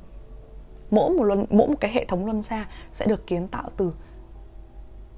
mỗi 0.91 1.09
một 1.09 1.23
luân, 1.23 1.45
mỗi 1.49 1.67
một 1.67 1.77
cái 1.79 1.91
hệ 1.91 2.05
thống 2.05 2.25
luân 2.25 2.41
xa 2.41 2.67
sẽ 2.91 3.05
được 3.05 3.27
kiến 3.27 3.47
tạo 3.47 3.69
từ, 3.77 3.93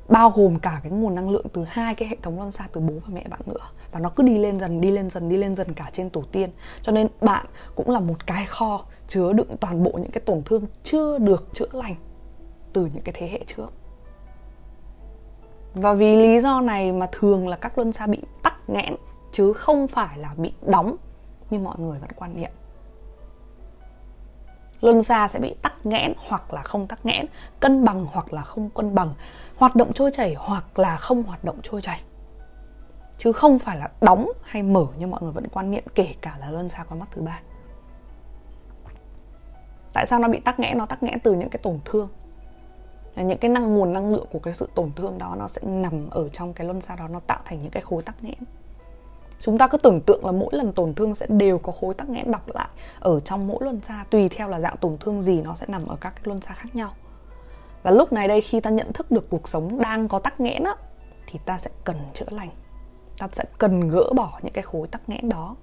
bao 0.10 0.32
gồm 0.36 0.60
cả 0.60 0.80
cái 0.84 0.92
nguồn 0.92 1.16
năng 1.16 1.30
lượng 1.30 1.46
từ 1.54 1.64
hai 1.68 1.96
cái 1.96 2.08
hệ 2.08 2.16
thống 2.22 2.38
luân 2.38 2.52
xa, 2.52 2.68
từ 2.74 2.82
bố 2.82 2.94
và 2.94 3.14
mẹ 3.14 3.26
bạn 3.30 3.40
nữa. 3.46 3.68
Và 3.92 4.00
nó 4.00 4.10
cứ 4.10 4.24
đi 4.24 4.38
lên 4.38 4.60
dần, 4.60 4.82
đi 4.82 4.92
lên 4.92 5.10
dần, 5.10 5.30
đi 5.30 5.38
lên 5.38 5.56
dần 5.56 5.74
cả 5.74 5.90
trên 5.94 6.10
tổ 6.10 6.24
tiên. 6.32 6.50
Cho 6.82 6.92
nên 6.92 7.08
bạn 7.22 7.46
cũng 7.76 7.90
là 7.90 8.00
một 8.00 8.28
cái 8.28 8.46
kho 8.46 8.86
chứa 9.08 9.34
đựng 9.34 9.58
toàn 9.60 9.84
bộ 9.84 9.92
những 9.92 10.12
cái 10.12 10.22
tổn 10.26 10.42
thương 10.46 10.66
chưa 10.84 11.20
được 11.20 11.48
chữa 11.54 11.70
lành 11.72 11.96
từ 12.74 12.90
những 12.94 13.04
cái 13.04 13.16
thế 13.18 13.28
hệ 13.28 13.44
trước. 13.48 13.74
Và 15.74 15.94
vì 15.94 16.18
lý 16.18 16.42
do 16.42 16.62
này 16.62 16.92
mà 16.92 17.08
thường 17.12 17.48
là 17.48 17.58
các 17.58 17.78
luân 17.78 17.92
xa 17.92 18.08
bị 18.08 18.22
tắc 18.44 18.70
nghẽn, 18.70 18.96
chứ 19.32 19.54
không 19.54 19.88
phải 19.88 20.18
là 20.18 20.34
bị 20.38 20.54
đóng 20.62 20.96
như 21.52 21.60
mọi 21.60 21.76
người 21.80 22.00
vẫn 22.00 22.10
quan 22.16 22.36
niệm. 22.36 22.52
Luân 24.82 25.04
xa 25.04 25.28
sẽ 25.28 25.40
bị 25.40 25.56
tắc 25.62 25.86
nghẽn 25.86 26.14
hoặc 26.28 26.54
là 26.54 26.62
không 26.62 26.88
tắc 26.88 27.06
nghẽn, 27.06 27.26
cân 27.60 27.86
bằng 27.86 28.06
hoặc 28.12 28.34
là 28.34 28.42
không 28.42 28.70
cân 28.70 28.96
bằng, 28.96 29.14
hoạt 29.58 29.76
động 29.76 29.94
trôi 29.94 30.12
chảy 30.12 30.36
hoặc 30.38 30.80
là 30.80 30.98
không 30.98 31.24
hoạt 31.24 31.44
động 31.44 31.60
trôi 31.64 31.82
chảy. 31.82 32.02
Chứ 33.18 33.32
không 33.32 33.60
phải 33.60 33.78
là 33.78 33.90
đóng 34.02 34.32
hay 34.42 34.64
mở 34.64 34.86
như 34.98 35.08
mọi 35.08 35.22
người 35.22 35.32
vẫn 35.32 35.48
quan 35.48 35.72
niệm, 35.72 35.84
kể 35.96 36.16
cả 36.22 36.38
là 36.40 36.52
luân 36.52 36.70
xa 36.70 36.84
con 36.84 37.00
mắt 37.00 37.10
thứ 37.12 37.22
ba. 37.22 37.40
Tại 39.94 40.06
sao 40.06 40.20
nó 40.20 40.28
bị 40.28 40.40
tắc 40.40 40.60
nghẽn? 40.60 40.78
Nó 40.78 40.86
tắc 40.86 41.04
nghẽn 41.04 41.20
từ 41.20 41.34
những 41.34 41.50
cái 41.50 41.60
tổn 41.64 41.80
thương. 41.86 42.10
Những 43.16 43.38
cái 43.38 43.52
năng 43.52 43.74
nguồn, 43.74 43.94
năng 43.94 44.12
lượng 44.12 44.26
của 44.32 44.40
cái 44.40 44.54
sự 44.54 44.70
tổn 44.76 44.92
thương 44.96 45.18
đó 45.18 45.36
nó 45.40 45.48
sẽ 45.48 45.62
nằm 45.64 46.10
ở 46.10 46.30
trong 46.30 46.54
cái 46.54 46.68
luân 46.68 46.82
xa 46.82 46.96
đó, 46.96 47.08
nó 47.08 47.20
tạo 47.20 47.40
thành 47.46 47.62
những 47.62 47.72
cái 47.72 47.82
khối 47.82 48.04
tắc 48.04 48.24
nghẽn 48.24 48.44
chúng 49.42 49.58
ta 49.58 49.68
cứ 49.68 49.78
tưởng 49.78 50.02
tượng 50.02 50.26
là 50.26 50.32
mỗi 50.32 50.50
lần 50.52 50.74
tổn 50.74 50.94
thương 50.94 51.16
sẽ 51.16 51.26
đều 51.30 51.58
có 51.58 51.72
khối 51.72 51.94
tắc 51.94 52.10
nghẽn 52.10 52.32
đọc 52.32 52.48
lại 52.54 52.68
ở 53.00 53.20
trong 53.20 53.48
mỗi 53.48 53.58
luân 53.62 53.80
xa, 53.80 54.06
tùy 54.10 54.30
theo 54.30 54.48
là 54.48 54.60
dạng 54.60 54.78
tổn 54.78 54.98
thương 54.98 55.22
gì 55.22 55.42
nó 55.42 55.56
sẽ 55.56 55.66
nằm 55.70 55.86
ở 55.88 55.96
các 56.02 56.14
cái 56.16 56.24
luân 56.26 56.42
xa 56.42 56.54
khác 56.54 56.76
nhau. 56.76 56.94
Và 57.84 57.92
lúc 57.92 58.14
này 58.14 58.28
đây, 58.28 58.42
khi 58.42 58.60
ta 58.60 58.70
nhận 58.70 58.94
thức 58.94 59.12
được 59.12 59.30
cuộc 59.30 59.48
sống 59.48 59.82
đang 59.82 60.08
có 60.08 60.20
tắc 60.20 60.40
nghẽn 60.40 60.64
á, 60.64 60.76
thì 61.28 61.40
ta 61.46 61.58
sẽ 61.58 61.70
cần 61.84 61.98
chữa 62.14 62.26
lành. 62.30 62.50
Ta 63.18 63.28
sẽ 63.32 63.44
cần 63.58 63.90
gỡ 63.90 64.14
bỏ 64.16 64.40
những 64.44 64.54
cái 64.54 64.64
khối 64.64 64.88
tắc 64.88 65.10
nghẽn 65.10 65.30
đó. 65.30 65.56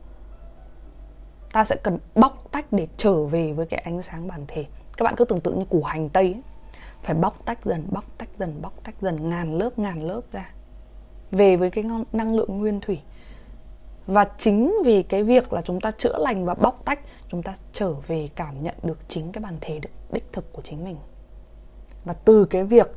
Ta 1.53 1.65
sẽ 1.65 1.77
cần 1.83 1.99
bóc 2.15 2.49
tách 2.51 2.73
để 2.73 2.87
trở 2.97 3.25
về 3.25 3.53
với 3.53 3.67
cái 3.67 3.81
ánh 3.81 4.03
sáng 4.03 4.29
bản 4.29 4.45
thể. 4.49 4.67
Các 4.97 5.05
bạn 5.05 5.15
cứ 5.17 5.25
tưởng 5.25 5.41
tượng 5.41 5.59
như 5.59 5.65
củ 5.65 5.83
hành 5.83 6.09
tây 6.09 6.25
ấy. 6.25 6.43
phải 7.03 7.15
bóc 7.15 7.39
tách 7.45 7.65
dần, 7.65 7.87
bóc 7.91 8.05
tách 8.19 8.29
dần, 8.39 8.63
bóc 8.63 8.73
tách 8.85 8.95
dần, 9.01 9.29
ngàn 9.29 9.59
lớp 9.59 9.79
ngàn 9.79 10.03
lớp 10.03 10.21
ra. 10.33 10.51
Về 11.31 11.57
với 11.57 11.71
cái 11.71 11.85
năng 12.13 12.37
lượng 12.37 12.59
nguyên 12.59 12.81
thủy 12.81 13.01
và 14.09 14.27
chính 14.39 14.75
vì 14.85 15.03
cái 15.03 15.25
việc 15.25 15.53
là 15.53 15.61
chúng 15.61 15.81
ta 15.81 15.91
chữa 15.91 16.19
lành 16.19 16.45
và 16.45 16.55
bóc 16.55 16.83
tách, 16.85 17.01
chúng 17.29 17.43
ta 17.43 17.55
trở 17.73 17.93
về 17.93 18.29
cảm 18.35 18.63
nhận 18.63 18.75
được 18.83 18.99
chính 19.09 19.33
cái 19.33 19.43
bản 19.43 19.59
thể 19.61 19.79
được, 19.79 19.91
đích 20.13 20.33
thực 20.33 20.53
của 20.53 20.63
chính 20.63 20.85
mình. 20.85 20.97
Và 22.05 22.13
từ 22.13 22.45
cái 22.45 22.65
việc 22.65 22.91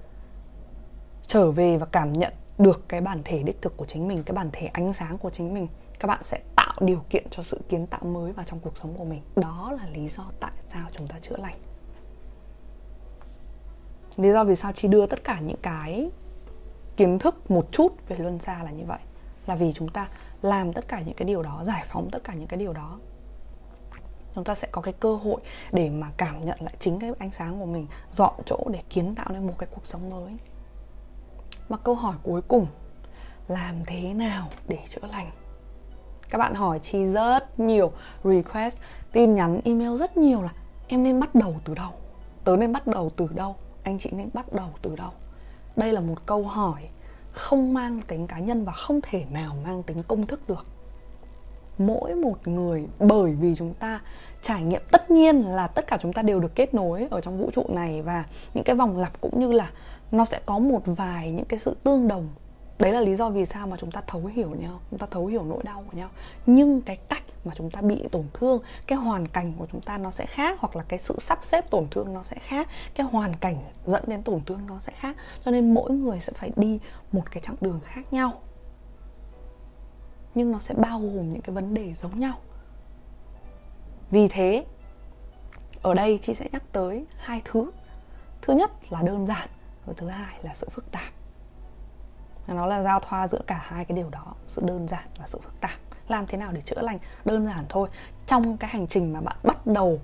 trở 1.28 1.52
về 1.52 1.78
và 1.78 1.86
cảm 1.86 2.14
nhận 2.14 2.34
được 2.58 2.84
cái 2.88 3.02
bản 3.02 3.22
thể 3.26 3.44
đích 3.44 3.62
thực 3.62 3.78
của 3.78 3.86
chính 3.86 4.08
mình, 4.08 4.24
cái 4.24 4.34
bản 4.34 4.50
thể 4.54 4.68
ánh 4.68 4.94
sáng 4.94 5.18
của 5.18 5.30
chính 5.30 5.54
mình, 5.54 5.68
các 6.00 6.08
bạn 6.08 6.24
sẽ 6.24 6.42
tạo 6.56 6.74
điều 6.82 7.02
kiện 7.10 7.30
cho 7.30 7.44
sự 7.44 7.62
kiến 7.70 7.88
tạo 7.88 8.02
mới 8.04 8.34
vào 8.34 8.46
trong 8.46 8.60
cuộc 8.60 8.78
sống 8.78 8.94
của 8.98 9.06
mình. 9.06 9.22
Đó 9.36 9.72
là 9.78 9.88
lý 9.94 10.08
do 10.08 10.24
tại 10.40 10.52
sao 10.70 10.88
chúng 10.92 11.08
ta 11.08 11.16
chữa 11.22 11.38
lành. 11.38 11.58
Lý 14.18 14.32
do 14.32 14.44
vì 14.44 14.56
sao 14.56 14.72
chi 14.72 14.88
đưa 14.88 15.06
tất 15.06 15.24
cả 15.24 15.40
những 15.40 15.60
cái 15.62 16.10
kiến 16.98 17.20
thức 17.20 17.52
một 17.52 17.72
chút 17.72 17.94
về 18.08 18.18
luân 18.18 18.40
xa 18.40 18.64
là 18.64 18.72
như 18.72 18.84
vậy. 18.86 19.00
Là 19.48 19.56
vì 19.56 19.74
chúng 19.74 19.90
ta 19.90 20.08
làm 20.42 20.74
tất 20.74 20.88
cả 20.88 21.02
những 21.02 21.16
cái 21.16 21.26
điều 21.26 21.44
đó, 21.44 21.62
giải 21.64 21.84
phóng 21.86 22.10
tất 22.12 22.24
cả 22.24 22.34
những 22.34 22.48
cái 22.48 22.60
điều 22.60 22.74
đó. 22.74 23.00
Chúng 24.36 24.44
ta 24.44 24.56
sẽ 24.56 24.68
có 24.72 24.82
cái 24.82 24.94
cơ 24.94 25.16
hội 25.16 25.42
để 25.72 25.90
mà 25.90 26.12
cảm 26.18 26.46
nhận 26.46 26.58
lại 26.62 26.74
chính 26.80 27.00
cái 27.00 27.12
ánh 27.20 27.32
sáng 27.32 27.60
của 27.60 27.66
mình, 27.66 27.88
dọn 28.12 28.34
chỗ 28.46 28.58
để 28.72 28.82
kiến 28.90 29.16
tạo 29.16 29.26
nên 29.30 29.48
một 29.48 29.54
cái 29.58 29.70
cuộc 29.72 29.86
sống 29.86 30.10
mới. 30.10 30.38
Mà 31.70 31.78
câu 31.78 31.96
hỏi 31.96 32.16
cuối 32.24 32.42
cùng, 32.42 32.68
làm 33.48 33.86
thế 33.86 34.14
nào 34.14 34.48
để 34.68 34.80
chữa 34.90 35.08
lành? 35.12 35.32
Các 36.30 36.38
bạn 36.38 36.56
hỏi 36.56 36.80
chi 36.80 37.06
rất 37.06 37.60
nhiều 37.60 37.92
request, 38.24 38.78
tin 39.12 39.36
nhắn, 39.36 39.62
email 39.66 39.98
rất 39.98 40.18
nhiều 40.18 40.42
là 40.42 40.54
em 40.88 41.04
nên 41.04 41.20
bắt 41.20 41.36
đầu 41.36 41.56
từ 41.66 41.76
đâu? 41.76 41.92
Tớ 42.44 42.56
nên 42.56 42.72
bắt 42.72 42.88
đầu 42.88 43.12
từ 43.16 43.28
đâu? 43.36 43.56
Anh 43.84 44.00
chị 44.00 44.10
nên 44.14 44.30
bắt 44.34 44.54
đầu 44.54 44.70
từ 44.82 44.96
đâu? 44.96 45.12
Đây 45.76 45.94
là 45.94 46.02
một 46.02 46.26
câu 46.26 46.44
hỏi 46.44 46.90
không 47.32 47.74
mang 47.74 48.02
tính 48.08 48.28
cá 48.28 48.40
nhân 48.40 48.66
và 48.66 48.72
không 48.72 49.00
thể 49.04 49.26
nào 49.32 49.56
mang 49.64 49.84
tính 49.84 50.04
công 50.08 50.28
thức 50.28 50.50
được. 50.50 50.66
Mỗi 51.78 52.16
một 52.16 52.48
người, 52.48 52.88
bởi 53.00 53.36
vì 53.36 53.56
chúng 53.56 53.74
ta 53.74 54.02
trải 54.42 54.64
nghiệm 54.64 54.82
tất 54.92 55.12
nhiên 55.12 55.42
là 55.42 55.68
tất 55.68 55.88
cả 55.88 55.98
chúng 56.02 56.14
ta 56.14 56.22
đều 56.22 56.40
được 56.40 56.56
kết 56.56 56.74
nối 56.74 57.08
ở 57.12 57.22
trong 57.22 57.38
vũ 57.38 57.50
trụ 57.54 57.66
này 57.70 58.02
và 58.02 58.24
những 58.54 58.64
cái 58.64 58.76
vòng 58.76 58.98
lặp 58.98 59.22
cũng 59.22 59.40
như 59.40 59.52
là 59.52 59.72
nó 60.12 60.26
sẽ 60.26 60.40
có 60.46 60.60
một 60.60 60.82
vài 60.86 61.32
những 61.32 61.46
cái 61.46 61.60
sự 61.60 61.78
tương 61.84 62.08
đồng 62.08 62.30
đấy 62.82 62.94
là 62.94 63.02
lý 63.02 63.16
do 63.16 63.30
vì 63.30 63.46
sao 63.46 63.68
mà 63.68 63.78
chúng 63.78 63.92
ta 63.92 64.02
thấu 64.08 64.26
hiểu 64.26 64.50
nhau, 64.50 64.80
chúng 64.90 65.00
ta 65.00 65.08
thấu 65.12 65.26
hiểu 65.26 65.46
nỗi 65.46 65.64
đau 65.64 65.84
của 65.92 65.98
nhau. 65.98 66.10
Nhưng 66.46 66.82
cái 66.82 66.96
cách 66.96 67.24
mà 67.46 67.54
chúng 67.56 67.72
ta 67.72 67.82
bị 67.82 68.08
tổn 68.12 68.26
thương, 68.34 68.62
cái 68.88 68.98
hoàn 68.98 69.28
cảnh 69.28 69.54
của 69.58 69.68
chúng 69.72 69.82
ta 69.82 69.98
nó 69.98 70.12
sẽ 70.12 70.26
khác, 70.26 70.60
hoặc 70.60 70.76
là 70.76 70.84
cái 70.84 71.00
sự 71.00 71.16
sắp 71.20 71.40
xếp 71.42 71.70
tổn 71.70 71.88
thương 71.92 72.14
nó 72.14 72.24
sẽ 72.24 72.36
khác, 72.40 72.68
cái 72.96 73.08
hoàn 73.12 73.34
cảnh 73.34 73.64
dẫn 73.86 74.04
đến 74.08 74.24
tổn 74.24 74.42
thương 74.46 74.68
nó 74.68 74.80
sẽ 74.80 74.92
khác. 74.96 75.16
Cho 75.42 75.52
nên 75.52 75.74
mỗi 75.74 75.92
người 75.92 76.20
sẽ 76.20 76.34
phải 76.36 76.52
đi 76.56 76.80
một 77.12 77.32
cái 77.32 77.42
chặng 77.42 77.56
đường 77.62 77.80
khác 77.84 78.14
nhau. 78.14 78.42
Nhưng 80.36 80.52
nó 80.52 80.60
sẽ 80.60 80.74
bao 80.74 81.00
gồm 81.00 81.34
những 81.34 81.42
cái 81.42 81.56
vấn 81.56 81.74
đề 81.74 81.94
giống 81.94 82.20
nhau. 82.20 82.38
Vì 84.12 84.28
thế, 84.28 84.66
ở 85.82 85.94
đây 85.94 86.20
chị 86.22 86.34
sẽ 86.34 86.48
nhắc 86.52 86.64
tới 86.72 87.06
hai 87.18 87.42
thứ. 87.46 87.72
Thứ 88.42 88.54
nhất 88.54 88.72
là 88.90 89.02
đơn 89.02 89.26
giản 89.26 89.50
và 89.86 89.94
thứ 89.98 90.08
hai 90.08 90.40
là 90.44 90.54
sự 90.54 90.68
phức 90.72 90.92
tạp 90.92 91.14
nó 92.48 92.66
là 92.66 92.84
giao 92.84 93.00
thoa 93.00 93.28
giữa 93.28 93.42
cả 93.48 93.62
hai 93.64 93.86
cái 93.86 93.96
điều 93.96 94.10
đó, 94.10 94.26
sự 94.48 94.62
đơn 94.66 94.88
giản 94.88 95.08
và 95.18 95.28
sự 95.28 95.40
phức 95.44 95.62
tạp. 95.62 95.80
Làm 96.08 96.28
thế 96.28 96.38
nào 96.38 96.52
để 96.52 96.62
chữa 96.62 96.82
lành? 96.82 96.98
Đơn 97.26 97.46
giản 97.46 97.66
thôi. 97.70 97.90
Trong 98.26 98.58
cái 98.58 98.70
hành 98.70 98.88
trình 98.88 99.14
mà 99.14 99.22
bạn 99.22 99.38
bắt 99.44 99.68
đầu 99.68 100.00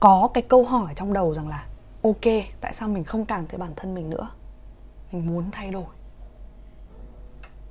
có 0.00 0.28
cái 0.34 0.42
câu 0.42 0.64
hỏi 0.64 0.92
trong 0.96 1.12
đầu 1.12 1.34
rằng 1.34 1.48
là, 1.48 1.66
ok, 2.02 2.44
tại 2.60 2.74
sao 2.74 2.88
mình 2.88 3.04
không 3.04 3.24
cảm 3.24 3.46
thấy 3.46 3.58
bản 3.58 3.72
thân 3.76 3.94
mình 3.94 4.10
nữa? 4.10 4.28
Mình 5.12 5.26
muốn 5.26 5.50
thay 5.50 5.70
đổi. 5.70 5.84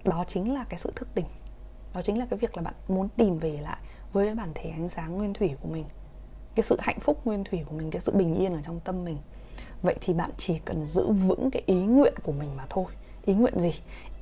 Đó 0.03 0.23
chính 0.27 0.53
là 0.53 0.65
cái 0.69 0.79
sự 0.79 0.91
thức 0.95 1.07
tỉnh. 1.15 1.25
Đó 1.93 2.01
chính 2.01 2.19
là 2.19 2.25
cái 2.29 2.39
việc 2.39 2.57
là 2.57 2.63
bạn 2.63 2.73
muốn 2.87 3.09
tìm 3.09 3.39
về 3.39 3.59
lại 3.61 3.77
với 4.13 4.25
cái 4.25 4.35
bản 4.35 4.51
thể 4.55 4.69
ánh 4.69 4.89
sáng 4.89 5.17
nguyên 5.17 5.33
thủy 5.33 5.55
của 5.61 5.67
mình. 5.69 5.85
Cái 6.55 6.63
sự 6.63 6.77
hạnh 6.79 6.99
phúc 6.99 7.21
nguyên 7.25 7.43
thủy 7.43 7.63
của 7.69 7.75
mình, 7.75 7.91
cái 7.91 8.01
sự 8.01 8.11
bình 8.15 8.35
yên 8.35 8.53
ở 8.53 8.59
trong 8.63 8.79
tâm 8.79 9.05
mình. 9.05 9.17
Vậy 9.81 9.95
thì 10.01 10.13
bạn 10.13 10.31
chỉ 10.37 10.59
cần 10.65 10.85
giữ 10.85 11.11
vững 11.11 11.51
cái 11.51 11.63
ý 11.65 11.85
nguyện 11.85 12.13
của 12.23 12.31
mình 12.31 12.55
mà 12.57 12.65
thôi 12.69 12.85
ý 13.25 13.33
nguyện 13.33 13.59
gì? 13.59 13.73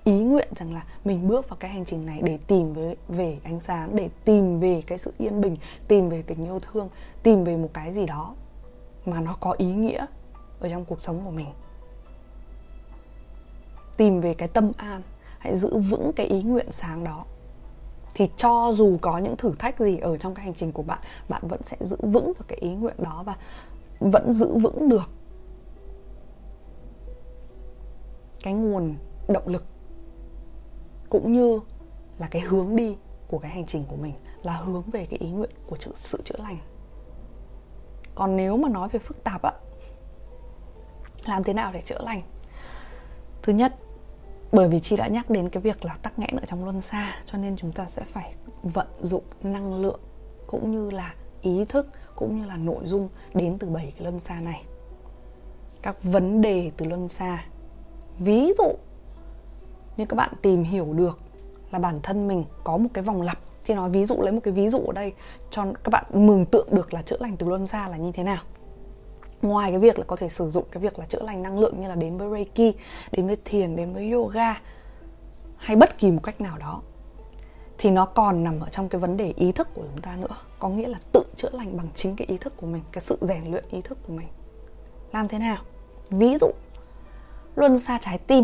Ý 0.03 0.23
nguyện 0.23 0.47
rằng 0.55 0.73
là 0.73 0.83
mình 1.05 1.27
bước 1.27 1.49
vào 1.49 1.57
cái 1.59 1.71
hành 1.71 1.85
trình 1.85 2.05
này 2.05 2.19
để 2.23 2.37
tìm 2.47 2.73
về, 2.73 2.95
về 3.07 3.37
ánh 3.43 3.59
sáng 3.59 3.95
để 3.95 4.09
tìm 4.25 4.59
về 4.59 4.81
cái 4.87 4.97
sự 4.97 5.13
yên 5.17 5.41
bình 5.41 5.57
tìm 5.87 6.09
về 6.09 6.21
tình 6.21 6.45
yêu 6.45 6.59
thương 6.59 6.89
tìm 7.23 7.43
về 7.43 7.57
một 7.57 7.69
cái 7.73 7.93
gì 7.93 8.05
đó 8.05 8.35
mà 9.05 9.21
nó 9.21 9.35
có 9.39 9.55
ý 9.57 9.73
nghĩa 9.73 10.05
ở 10.59 10.69
trong 10.69 10.85
cuộc 10.85 11.01
sống 11.01 11.21
của 11.25 11.31
mình. 11.31 11.47
Tìm 13.97 14.21
về 14.21 14.33
cái 14.33 14.47
tâm 14.47 14.71
an 14.77 15.01
hãy 15.39 15.55
giữ 15.55 15.77
vững 15.77 16.11
cái 16.15 16.25
ý 16.25 16.43
nguyện 16.43 16.71
sáng 16.71 17.03
đó. 17.03 17.25
Thì 18.13 18.29
cho 18.37 18.71
dù 18.73 18.97
có 19.01 19.17
những 19.17 19.37
thử 19.37 19.51
thách 19.59 19.79
gì 19.79 19.97
ở 19.97 20.17
trong 20.17 20.35
cái 20.35 20.45
hành 20.45 20.53
trình 20.53 20.71
của 20.71 20.83
bạn 20.83 20.99
bạn 21.29 21.41
vẫn 21.47 21.61
sẽ 21.63 21.77
giữ 21.81 21.97
vững 22.01 22.25
được 22.25 22.47
cái 22.47 22.57
ý 22.57 22.75
nguyện 22.75 22.95
đó 22.97 23.23
và 23.25 23.35
vẫn 23.99 24.33
giữ 24.33 24.57
vững 24.57 24.89
được 24.89 25.09
cái 28.47 28.53
nguồn 28.53 28.95
động 29.27 29.47
lực, 29.47 29.65
cũng 31.09 31.31
như 31.31 31.59
là 32.17 32.27
cái 32.27 32.41
hướng 32.41 32.75
đi 32.75 32.97
của 33.27 33.37
cái 33.39 33.51
hành 33.51 33.65
trình 33.65 33.85
của 33.87 33.95
mình, 33.95 34.13
là 34.43 34.53
hướng 34.53 34.81
về 34.81 35.05
cái 35.05 35.19
ý 35.19 35.29
nguyện 35.29 35.49
của 35.67 35.75
sự 35.93 36.21
chữa 36.25 36.35
lành. 36.39 36.57
Còn 38.15 38.35
nếu 38.35 38.57
mà 38.57 38.69
nói 38.69 38.89
về 38.89 38.99
phức 38.99 39.23
tạp 39.23 39.41
ạ, 39.41 39.53
làm 41.25 41.43
thế 41.43 41.53
nào 41.53 41.71
để 41.73 41.81
chữa 41.81 41.99
lành? 42.01 42.21
Thứ 43.41 43.53
nhất, 43.53 43.75
bởi 44.51 44.67
vì 44.69 44.79
chị 44.79 44.95
đã 44.95 45.07
nhắc 45.07 45.29
đến 45.29 45.49
cái 45.49 45.63
việc 45.63 45.85
là 45.85 45.97
tắc 46.01 46.19
nghẽn 46.19 46.35
ở 46.35 46.45
trong 46.45 46.63
luân 46.63 46.81
xa, 46.81 47.15
cho 47.25 47.37
nên 47.37 47.57
chúng 47.57 47.71
ta 47.71 47.85
sẽ 47.85 48.01
phải 48.01 48.35
vận 48.63 48.87
dụng 49.01 49.23
năng 49.43 49.81
lượng 49.81 49.99
cũng 50.47 50.71
như 50.71 50.89
là 50.89 51.13
ý 51.41 51.65
thức 51.65 51.87
cũng 52.15 52.39
như 52.39 52.45
là 52.45 52.57
nội 52.57 52.81
dung 52.85 53.09
đến 53.33 53.57
từ 53.59 53.69
bảy 53.69 53.93
cái 53.95 54.03
luân 54.03 54.19
xa 54.19 54.39
này. 54.39 54.63
Các 55.81 56.03
vấn 56.03 56.41
đề 56.41 56.71
từ 56.77 56.85
luân 56.85 57.07
xa 57.07 57.45
ví 58.19 58.53
dụ 58.57 58.73
như 59.97 60.05
các 60.05 60.15
bạn 60.15 60.33
tìm 60.41 60.63
hiểu 60.63 60.93
được 60.93 61.19
là 61.71 61.79
bản 61.79 61.99
thân 62.03 62.27
mình 62.27 62.45
có 62.63 62.77
một 62.77 62.89
cái 62.93 63.03
vòng 63.03 63.21
lặp 63.21 63.39
chị 63.63 63.73
nói 63.73 63.89
ví 63.89 64.05
dụ, 64.05 64.21
lấy 64.21 64.31
một 64.31 64.39
cái 64.43 64.53
ví 64.53 64.69
dụ 64.69 64.79
ở 64.79 64.93
đây 64.93 65.13
cho 65.51 65.65
các 65.83 65.89
bạn 65.91 66.05
mường 66.13 66.45
tượng 66.45 66.67
được 66.71 66.93
là 66.93 67.01
chữa 67.01 67.17
lành 67.19 67.37
từ 67.37 67.47
luân 67.47 67.67
xa 67.67 67.87
là 67.87 67.97
như 67.97 68.11
thế 68.11 68.23
nào. 68.23 68.37
Ngoài 69.41 69.71
cái 69.71 69.79
việc 69.79 69.99
là 69.99 70.05
có 70.07 70.15
thể 70.15 70.29
sử 70.29 70.49
dụng 70.49 70.65
cái 70.71 70.83
việc 70.83 70.99
là 70.99 71.05
chữa 71.05 71.21
lành 71.21 71.43
năng 71.43 71.59
lượng 71.59 71.81
như 71.81 71.87
là 71.87 71.95
đến 71.95 72.17
với 72.17 72.29
reiki, 72.29 72.75
đến 73.11 73.27
với 73.27 73.37
thiền, 73.45 73.75
đến 73.75 73.93
với 73.93 74.11
yoga, 74.11 74.61
hay 75.57 75.75
bất 75.75 75.97
kỳ 75.97 76.11
một 76.11 76.19
cách 76.23 76.41
nào 76.41 76.57
đó, 76.57 76.81
thì 77.77 77.91
nó 77.91 78.05
còn 78.05 78.43
nằm 78.43 78.59
ở 78.59 78.67
trong 78.69 78.89
cái 78.89 79.01
vấn 79.01 79.17
đề 79.17 79.33
ý 79.37 79.51
thức 79.51 79.67
của 79.73 79.81
chúng 79.91 80.01
ta 80.01 80.15
nữa. 80.15 80.35
Có 80.59 80.69
nghĩa 80.69 80.87
là 80.87 80.99
tự 81.11 81.23
chữa 81.35 81.49
lành 81.51 81.77
bằng 81.77 81.87
chính 81.95 82.15
cái 82.15 82.27
ý 82.27 82.37
thức 82.37 82.53
của 82.57 82.67
mình, 82.67 82.83
cái 82.91 83.01
sự 83.01 83.17
rèn 83.21 83.51
luyện 83.51 83.65
ý 83.69 83.81
thức 83.81 83.97
của 84.07 84.13
mình. 84.13 84.27
Làm 85.13 85.27
thế 85.27 85.39
nào? 85.39 85.57
Ví 86.09 86.37
dụ 86.37 86.47
luôn 87.57 87.77
xa 87.77 87.99
trái 88.01 88.17
tim. 88.17 88.43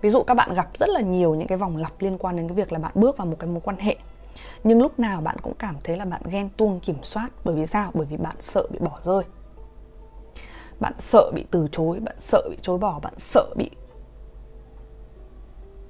Ví 0.00 0.10
dụ 0.10 0.22
các 0.22 0.34
bạn 0.34 0.54
gặp 0.54 0.68
rất 0.78 0.88
là 0.88 1.00
nhiều 1.00 1.34
những 1.34 1.48
cái 1.48 1.58
vòng 1.58 1.76
lặp 1.76 1.92
liên 2.02 2.18
quan 2.18 2.36
đến 2.36 2.48
cái 2.48 2.56
việc 2.56 2.72
là 2.72 2.78
bạn 2.78 2.92
bước 2.94 3.16
vào 3.16 3.26
một 3.26 3.36
cái 3.38 3.50
mối 3.50 3.60
quan 3.60 3.76
hệ, 3.78 3.96
nhưng 4.64 4.82
lúc 4.82 4.98
nào 4.98 5.20
bạn 5.20 5.36
cũng 5.42 5.54
cảm 5.58 5.76
thấy 5.84 5.96
là 5.96 6.04
bạn 6.04 6.22
ghen 6.30 6.48
tuông, 6.56 6.80
kiểm 6.80 7.02
soát, 7.02 7.28
bởi 7.44 7.54
vì 7.56 7.66
sao? 7.66 7.90
Bởi 7.94 8.06
vì 8.06 8.16
bạn 8.16 8.36
sợ 8.38 8.66
bị 8.70 8.78
bỏ 8.78 8.98
rơi. 9.02 9.24
Bạn 10.80 10.92
sợ 10.98 11.30
bị 11.34 11.44
từ 11.50 11.68
chối, 11.72 12.00
bạn 12.00 12.16
sợ 12.18 12.42
bị 12.50 12.56
chối 12.62 12.78
bỏ, 12.78 13.00
bạn 13.00 13.14
sợ 13.18 13.54
bị 13.56 13.70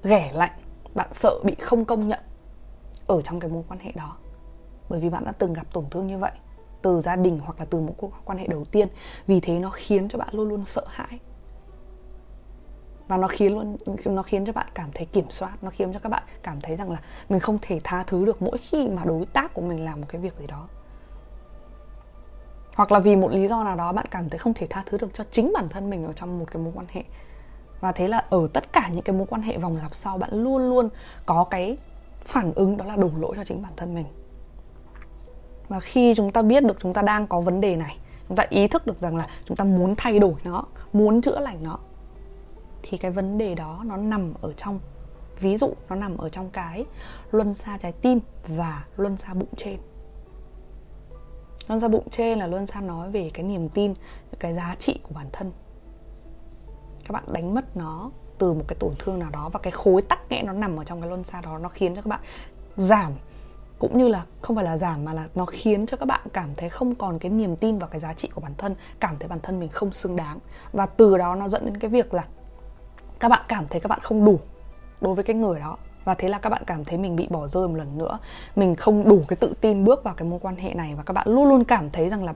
ghẻ 0.03 0.31
lạnh, 0.35 0.53
bạn 0.95 1.09
sợ 1.13 1.41
bị 1.45 1.55
không 1.55 1.85
công 1.85 2.09
nhận 2.09 2.21
ở 3.07 3.23
trong 3.23 3.41
cái 3.41 3.51
mối 3.51 3.63
quan 3.69 3.81
hệ 3.81 3.93
đó. 3.93 4.17
Bởi 4.89 5.01
vì 5.01 5.11
bạn 5.11 5.25
đã 5.25 5.33
từng 5.33 5.53
gặp 5.53 5.67
tổn 5.73 5.85
thương 5.91 6.07
như 6.07 6.19
vậy, 6.19 6.33
từ 6.83 7.01
gia 7.01 7.17
đình 7.17 7.41
hoặc 7.45 7.59
là 7.59 7.67
từ 7.71 7.81
một 7.81 7.95
cuộc 7.97 8.13
quan 8.25 8.39
hệ 8.39 8.47
đầu 8.47 8.65
tiên, 8.65 8.89
vì 9.27 9.41
thế 9.41 9.59
nó 9.59 9.71
khiến 9.71 10.09
cho 10.09 10.19
bạn 10.19 10.29
luôn 10.33 10.49
luôn 10.49 10.65
sợ 10.65 10.85
hãi 10.89 11.19
và 13.09 13.17
nó 13.17 13.29
khiến 13.29 13.55
luôn, 13.55 13.77
nó 14.05 14.23
khiến 14.23 14.45
cho 14.45 14.53
bạn 14.53 14.67
cảm 14.75 14.91
thấy 14.95 15.07
kiểm 15.07 15.31
soát, 15.31 15.53
nó 15.63 15.71
khiến 15.71 15.93
cho 15.93 15.99
các 15.99 16.09
bạn 16.09 16.23
cảm 16.43 16.61
thấy 16.61 16.77
rằng 16.77 16.91
là 16.91 16.99
mình 17.29 17.41
không 17.41 17.59
thể 17.63 17.81
tha 17.85 18.05
thứ 18.07 18.27
được 18.27 18.43
mỗi 18.43 18.59
khi 18.59 18.89
mà 18.89 19.05
đối 19.05 19.27
tác 19.27 19.55
của 19.55 19.63
mình 19.63 19.85
làm 19.85 20.01
một 20.01 20.07
cái 20.09 20.21
việc 20.21 20.37
gì 20.37 20.47
đó. 20.47 20.69
Hoặc 22.75 22.93
là 22.93 22.99
vì 22.99 23.17
một 23.17 23.33
lý 23.33 23.49
do 23.49 23.65
nào 23.65 23.77
đó 23.77 23.93
bạn 23.93 24.07
cảm 24.11 24.29
thấy 24.29 24.39
không 24.39 24.55
thể 24.55 24.67
tha 24.71 24.83
thứ 24.87 24.99
được 24.99 25.15
cho 25.15 25.25
chính 25.31 25.53
bản 25.55 25.69
thân 25.69 25.91
mình 25.91 26.05
ở 26.05 26.13
trong 26.13 26.39
một 26.39 26.45
cái 26.51 26.63
mối 26.63 26.73
quan 26.77 26.87
hệ. 26.91 27.05
Và 27.81 27.93
thế 27.93 28.09
là 28.09 28.25
ở 28.31 28.49
tất 28.53 28.73
cả 28.73 28.89
những 28.93 29.03
cái 29.03 29.17
mối 29.17 29.27
quan 29.27 29.43
hệ 29.43 29.59
vòng 29.59 29.77
lặp 29.77 29.95
sau, 29.95 30.19
bạn 30.19 30.31
luôn 30.33 30.71
luôn 30.71 30.89
có 31.27 31.45
cái 31.45 31.77
phản 32.25 32.53
ứng 32.53 32.77
đó 32.77 32.85
là 32.85 32.97
đổ 32.97 33.11
lỗi 33.19 33.35
cho 33.37 33.45
chính 33.45 33.63
bản 33.63 33.73
thân 33.77 33.95
mình. 33.95 34.07
Và 35.69 35.81
khi 35.81 36.15
chúng 36.15 36.31
ta 36.33 36.43
biết 36.43 36.65
được 36.65 36.77
chúng 36.81 36.93
ta 36.93 37.03
đang 37.03 37.27
có 37.27 37.41
vấn 37.41 37.61
đề 37.61 37.77
này, 37.77 37.97
chúng 38.29 38.37
ta 38.37 38.47
ý 38.49 38.69
thức 38.69 38.87
được 38.87 38.99
rằng 38.99 39.17
là 39.17 39.27
chúng 39.45 39.57
ta 39.57 39.65
muốn 39.65 39.95
thay 39.97 40.19
đổi 40.19 40.35
nó, 40.45 40.65
muốn 40.93 41.21
chữa 41.21 41.41
lành 41.41 41.63
nó 41.63 41.79
thì 42.89 42.99
cái 42.99 43.11
vấn 43.11 43.39
đề 43.39 43.55
đó 43.55 43.83
nó 43.87 43.97
nằm 43.97 44.35
ở 44.41 44.53
trong, 44.53 44.81
ví 45.41 45.57
dụ 45.57 45.75
nó 45.89 45.97
nằm 45.97 46.17
ở 46.17 46.29
trong 46.29 46.51
cái 46.51 46.85
luân 47.31 47.55
xa 47.55 47.79
trái 47.79 47.93
tim 47.93 48.21
và 48.49 48.85
luân 48.97 49.17
xa 49.17 49.35
bụng 49.35 49.49
trên. 49.57 49.79
Luân 51.69 51.81
xa 51.81 51.89
bụng 51.89 52.11
trên 52.11 52.39
là 52.39 52.47
luân 52.47 52.67
xa 52.67 52.81
nói 52.81 53.11
về 53.11 53.31
cái 53.35 53.45
niềm 53.45 53.69
tin, 53.69 53.95
cái 54.39 54.55
giá 54.55 54.77
trị 54.79 55.01
của 55.03 55.15
bản 55.15 55.27
thân. 55.33 55.53
Các 57.05 57.13
bạn 57.13 57.25
đánh 57.33 57.55
mất 57.55 57.77
nó 57.77 58.11
từ 58.39 58.53
một 58.53 58.65
cái 58.69 58.77
tổn 58.81 58.95
thương 58.99 59.19
nào 59.19 59.31
đó 59.31 59.49
và 59.49 59.61
cái 59.63 59.71
khối 59.71 60.03
tắc 60.03 60.31
nghẽn 60.31 60.47
nó 60.47 60.53
nằm 60.53 60.77
ở 60.77 60.85
trong 60.85 61.01
cái 61.01 61.09
luân 61.09 61.25
xa 61.25 61.41
đó, 61.41 61.59
nó 61.59 61.69
khiến 61.69 61.95
cho 61.95 62.03
các 62.03 62.09
bạn 62.09 62.21
giảm, 62.77 63.13
cũng 63.79 63.99
như 63.99 64.09
là 64.09 64.25
không 64.41 64.57
phải 64.57 64.65
là 64.65 64.77
giảm 64.77 65.05
mà 65.05 65.13
là 65.13 65.29
nó 65.35 65.45
khiến 65.45 65.87
cho 65.87 65.97
các 65.97 66.07
bạn 66.07 66.21
cảm 66.33 66.55
thấy 66.55 66.69
không 66.69 66.95
còn 66.95 67.19
cái 67.19 67.31
niềm 67.31 67.57
tin 67.57 67.79
vào 67.79 67.89
cái 67.89 68.01
giá 68.01 68.15
trị 68.15 68.29
của 68.35 68.41
bản 68.41 68.55
thân, 68.59 68.75
cảm 69.01 69.19
thấy 69.19 69.29
bản 69.29 69.41
thân 69.43 69.61
mình 69.61 69.69
không 69.69 69.93
xứng 69.93 70.17
đáng. 70.17 70.39
Và 70.73 70.87
từ 70.87 71.19
đó 71.19 71.35
nó 71.35 71.49
dẫn 71.49 71.65
đến 71.65 71.77
cái 71.77 71.91
việc 71.91 72.15
là 72.15 72.25
các 73.21 73.29
bạn 73.29 73.41
cảm 73.49 73.69
thấy 73.69 73.81
các 73.81 73.89
bạn 73.89 74.01
không 74.03 74.25
đủ 74.25 74.39
đối 75.01 75.15
với 75.15 75.25
cái 75.25 75.37
người 75.37 75.61
đó. 75.61 75.77
Và 76.05 76.15
thế 76.15 76.29
là 76.29 76.39
các 76.39 76.51
bạn 76.51 76.63
cảm 76.67 76.85
thấy 76.85 76.99
mình 76.99 77.17
bị 77.17 77.27
bỏ 77.31 77.49
rơi 77.49 77.69
một 77.69 77.75
lần 77.75 77.99
nữa. 77.99 78.19
Mình 78.57 78.75
không 78.75 79.09
đủ 79.09 79.23
cái 79.29 79.37
tự 79.37 79.55
tin 79.61 79.85
bước 79.85 80.05
vào 80.05 80.15
cái 80.15 80.29
mối 80.29 80.39
quan 80.43 80.57
hệ 80.57 80.75
này. 80.75 80.93
Và 80.97 81.03
các 81.03 81.13
bạn 81.13 81.29
luôn 81.29 81.49
luôn 81.49 81.65
cảm 81.65 81.91
thấy 81.91 82.09
rằng 82.09 82.25
là 82.25 82.35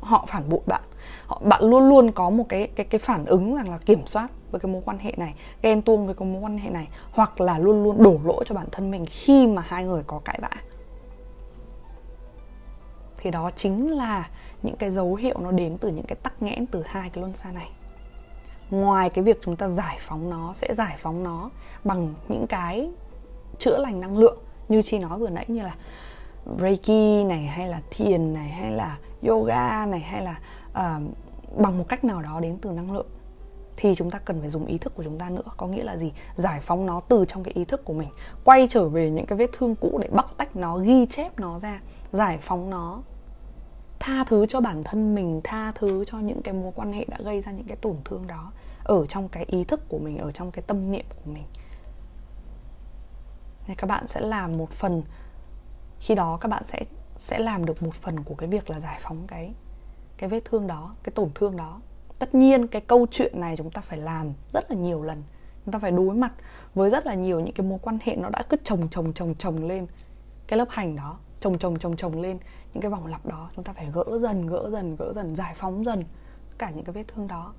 họ 0.00 0.24
phản 0.28 0.48
bội 0.48 0.60
bạn. 0.66 0.82
Họ, 1.26 1.40
bạn 1.44 1.64
luôn 1.64 1.88
luôn 1.88 2.12
có 2.12 2.30
một 2.30 2.44
cái 2.48 2.66
cái 2.66 2.86
cái 2.86 2.98
phản 2.98 3.24
ứng 3.24 3.56
rằng 3.56 3.70
là 3.70 3.78
kiểm 3.78 4.06
soát 4.06 4.28
với 4.50 4.60
cái 4.60 4.72
mối 4.72 4.82
quan 4.84 4.98
hệ 4.98 5.12
này, 5.16 5.34
ghen 5.62 5.82
tuông 5.82 6.06
với 6.06 6.14
cái 6.14 6.28
mối 6.28 6.42
quan 6.42 6.58
hệ 6.58 6.70
này, 6.70 6.88
hoặc 7.10 7.40
là 7.40 7.58
luôn 7.58 7.84
luôn 7.84 8.02
đổ 8.02 8.20
lỗi 8.24 8.44
cho 8.46 8.54
bản 8.54 8.66
thân 8.72 8.90
mình 8.90 9.04
khi 9.06 9.46
mà 9.46 9.62
hai 9.66 9.84
người 9.84 10.02
có 10.06 10.20
cãi 10.24 10.38
vã. 10.42 10.50
Thì 13.18 13.30
đó 13.30 13.50
chính 13.56 13.90
là 13.90 14.28
những 14.62 14.76
cái 14.76 14.90
dấu 14.90 15.14
hiệu 15.14 15.38
nó 15.40 15.50
đến 15.50 15.78
từ 15.78 15.88
những 15.90 16.06
cái 16.06 16.16
tắc 16.22 16.42
nghẽn 16.42 16.66
từ 16.66 16.82
hai 16.86 17.10
cái 17.10 17.20
luân 17.20 17.34
xa 17.34 17.52
này 17.52 17.70
ngoài 18.70 19.10
cái 19.10 19.24
việc 19.24 19.38
chúng 19.42 19.56
ta 19.56 19.68
giải 19.68 19.96
phóng 20.00 20.30
nó 20.30 20.52
sẽ 20.52 20.74
giải 20.74 20.96
phóng 20.98 21.24
nó 21.24 21.50
bằng 21.84 22.14
những 22.28 22.46
cái 22.46 22.90
chữa 23.58 23.78
lành 23.78 24.00
năng 24.00 24.18
lượng 24.18 24.38
như 24.68 24.82
chi 24.82 24.98
nói 24.98 25.18
vừa 25.18 25.28
nãy 25.28 25.44
như 25.48 25.62
là 25.62 25.74
reiki 26.58 27.26
này 27.26 27.42
hay 27.42 27.68
là 27.68 27.80
thiền 27.90 28.32
này 28.32 28.48
hay 28.48 28.70
là 28.70 28.98
yoga 29.28 29.86
này 29.86 30.00
hay 30.00 30.22
là 30.22 30.38
uh, 30.70 31.02
bằng 31.56 31.78
một 31.78 31.84
cách 31.88 32.04
nào 32.04 32.22
đó 32.22 32.40
đến 32.40 32.58
từ 32.58 32.70
năng 32.70 32.92
lượng 32.92 33.06
thì 33.76 33.94
chúng 33.94 34.10
ta 34.10 34.18
cần 34.18 34.40
phải 34.40 34.50
dùng 34.50 34.66
ý 34.66 34.78
thức 34.78 34.94
của 34.96 35.02
chúng 35.02 35.18
ta 35.18 35.30
nữa. 35.30 35.42
Có 35.56 35.66
nghĩa 35.66 35.82
là 35.84 35.96
gì? 35.96 36.12
Giải 36.36 36.60
phóng 36.60 36.86
nó 36.86 37.00
từ 37.08 37.24
trong 37.28 37.44
cái 37.44 37.54
ý 37.54 37.64
thức 37.64 37.84
của 37.84 37.92
mình 37.92 38.08
quay 38.44 38.66
trở 38.70 38.88
về 38.88 39.10
những 39.10 39.26
cái 39.26 39.38
vết 39.38 39.50
thương 39.52 39.74
cũ 39.74 39.98
để 40.02 40.08
bóc 40.12 40.34
tách 40.36 40.56
nó 40.56 40.78
ghi 40.78 41.06
chép 41.06 41.40
nó 41.40 41.58
ra 41.58 41.80
giải 42.12 42.38
phóng 42.40 42.70
nó 42.70 43.00
tha 44.06 44.24
thứ 44.24 44.46
cho 44.46 44.60
bản 44.60 44.82
thân 44.84 45.14
mình, 45.14 45.40
tha 45.44 45.72
thứ 45.72 46.04
cho 46.04 46.18
những 46.18 46.42
cái 46.42 46.54
mối 46.54 46.72
quan 46.74 46.92
hệ 46.92 47.04
đã 47.08 47.16
gây 47.24 47.40
ra 47.40 47.52
những 47.52 47.66
cái 47.66 47.76
tổn 47.76 47.96
thương 48.04 48.26
đó 48.26 48.52
ở 48.84 49.06
trong 49.06 49.28
cái 49.28 49.44
ý 49.44 49.64
thức 49.64 49.88
của 49.88 49.98
mình, 49.98 50.18
ở 50.18 50.30
trong 50.30 50.50
cái 50.50 50.62
tâm 50.66 50.90
niệm 50.90 51.04
của 51.08 51.30
mình. 51.30 51.44
Nên 53.68 53.76
các 53.76 53.86
bạn 53.86 54.08
sẽ 54.08 54.20
làm 54.20 54.58
một 54.58 54.70
phần. 54.70 55.02
Khi 56.00 56.14
đó 56.14 56.38
các 56.40 56.48
bạn 56.48 56.62
sẽ 56.66 56.82
sẽ 57.18 57.38
làm 57.38 57.64
được 57.64 57.82
một 57.82 57.94
phần 57.94 58.24
của 58.24 58.34
cái 58.34 58.48
việc 58.48 58.70
là 58.70 58.80
giải 58.80 58.98
phóng 59.02 59.26
cái 59.26 59.54
cái 60.16 60.28
vết 60.28 60.44
thương 60.44 60.66
đó, 60.66 60.94
cái 61.02 61.12
tổn 61.14 61.30
thương 61.34 61.56
đó. 61.56 61.80
Tất 62.18 62.34
nhiên, 62.34 62.66
cái 62.66 62.80
câu 62.80 63.06
chuyện 63.10 63.40
này 63.40 63.56
chúng 63.56 63.70
ta 63.70 63.82
phải 63.82 63.98
làm 63.98 64.32
rất 64.52 64.70
là 64.70 64.76
nhiều 64.76 65.02
lần. 65.02 65.22
Chúng 65.64 65.72
ta 65.72 65.78
phải 65.78 65.90
đối 65.90 66.14
mặt 66.14 66.32
với 66.74 66.90
rất 66.90 67.06
là 67.06 67.14
nhiều 67.14 67.40
những 67.40 67.54
cái 67.54 67.66
mối 67.66 67.78
quan 67.82 67.98
hệ 68.02 68.16
nó 68.16 68.28
đã 68.28 68.42
cứ 68.48 68.56
chồng 68.64 68.88
chồng 68.90 69.12
chồng 69.12 69.34
chồng 69.38 69.64
lên 69.64 69.86
cái 70.46 70.58
lớp 70.58 70.68
hành 70.70 70.96
đó 70.96 71.18
chồng 71.40 71.58
chồng 71.58 71.78
chồng 71.78 71.96
chồng 71.96 72.20
lên 72.20 72.38
những 72.74 72.82
cái 72.82 72.90
vòng 72.90 73.06
lặp 73.06 73.26
đó. 73.26 73.50
Chúng 73.56 73.64
ta 73.64 73.72
phải 73.72 73.86
gỡ 73.92 74.18
dần 74.18 74.46
gỡ 74.46 74.68
dần 74.72 74.96
gỡ 74.96 75.12
dần, 75.12 75.36
giải 75.36 75.54
phóng 75.56 75.84
dần 75.84 76.04
cả 76.58 76.70
những 76.70 76.84
cái 76.84 76.92
vết 76.92 77.04
thương 77.08 77.26
đó. 77.26 77.54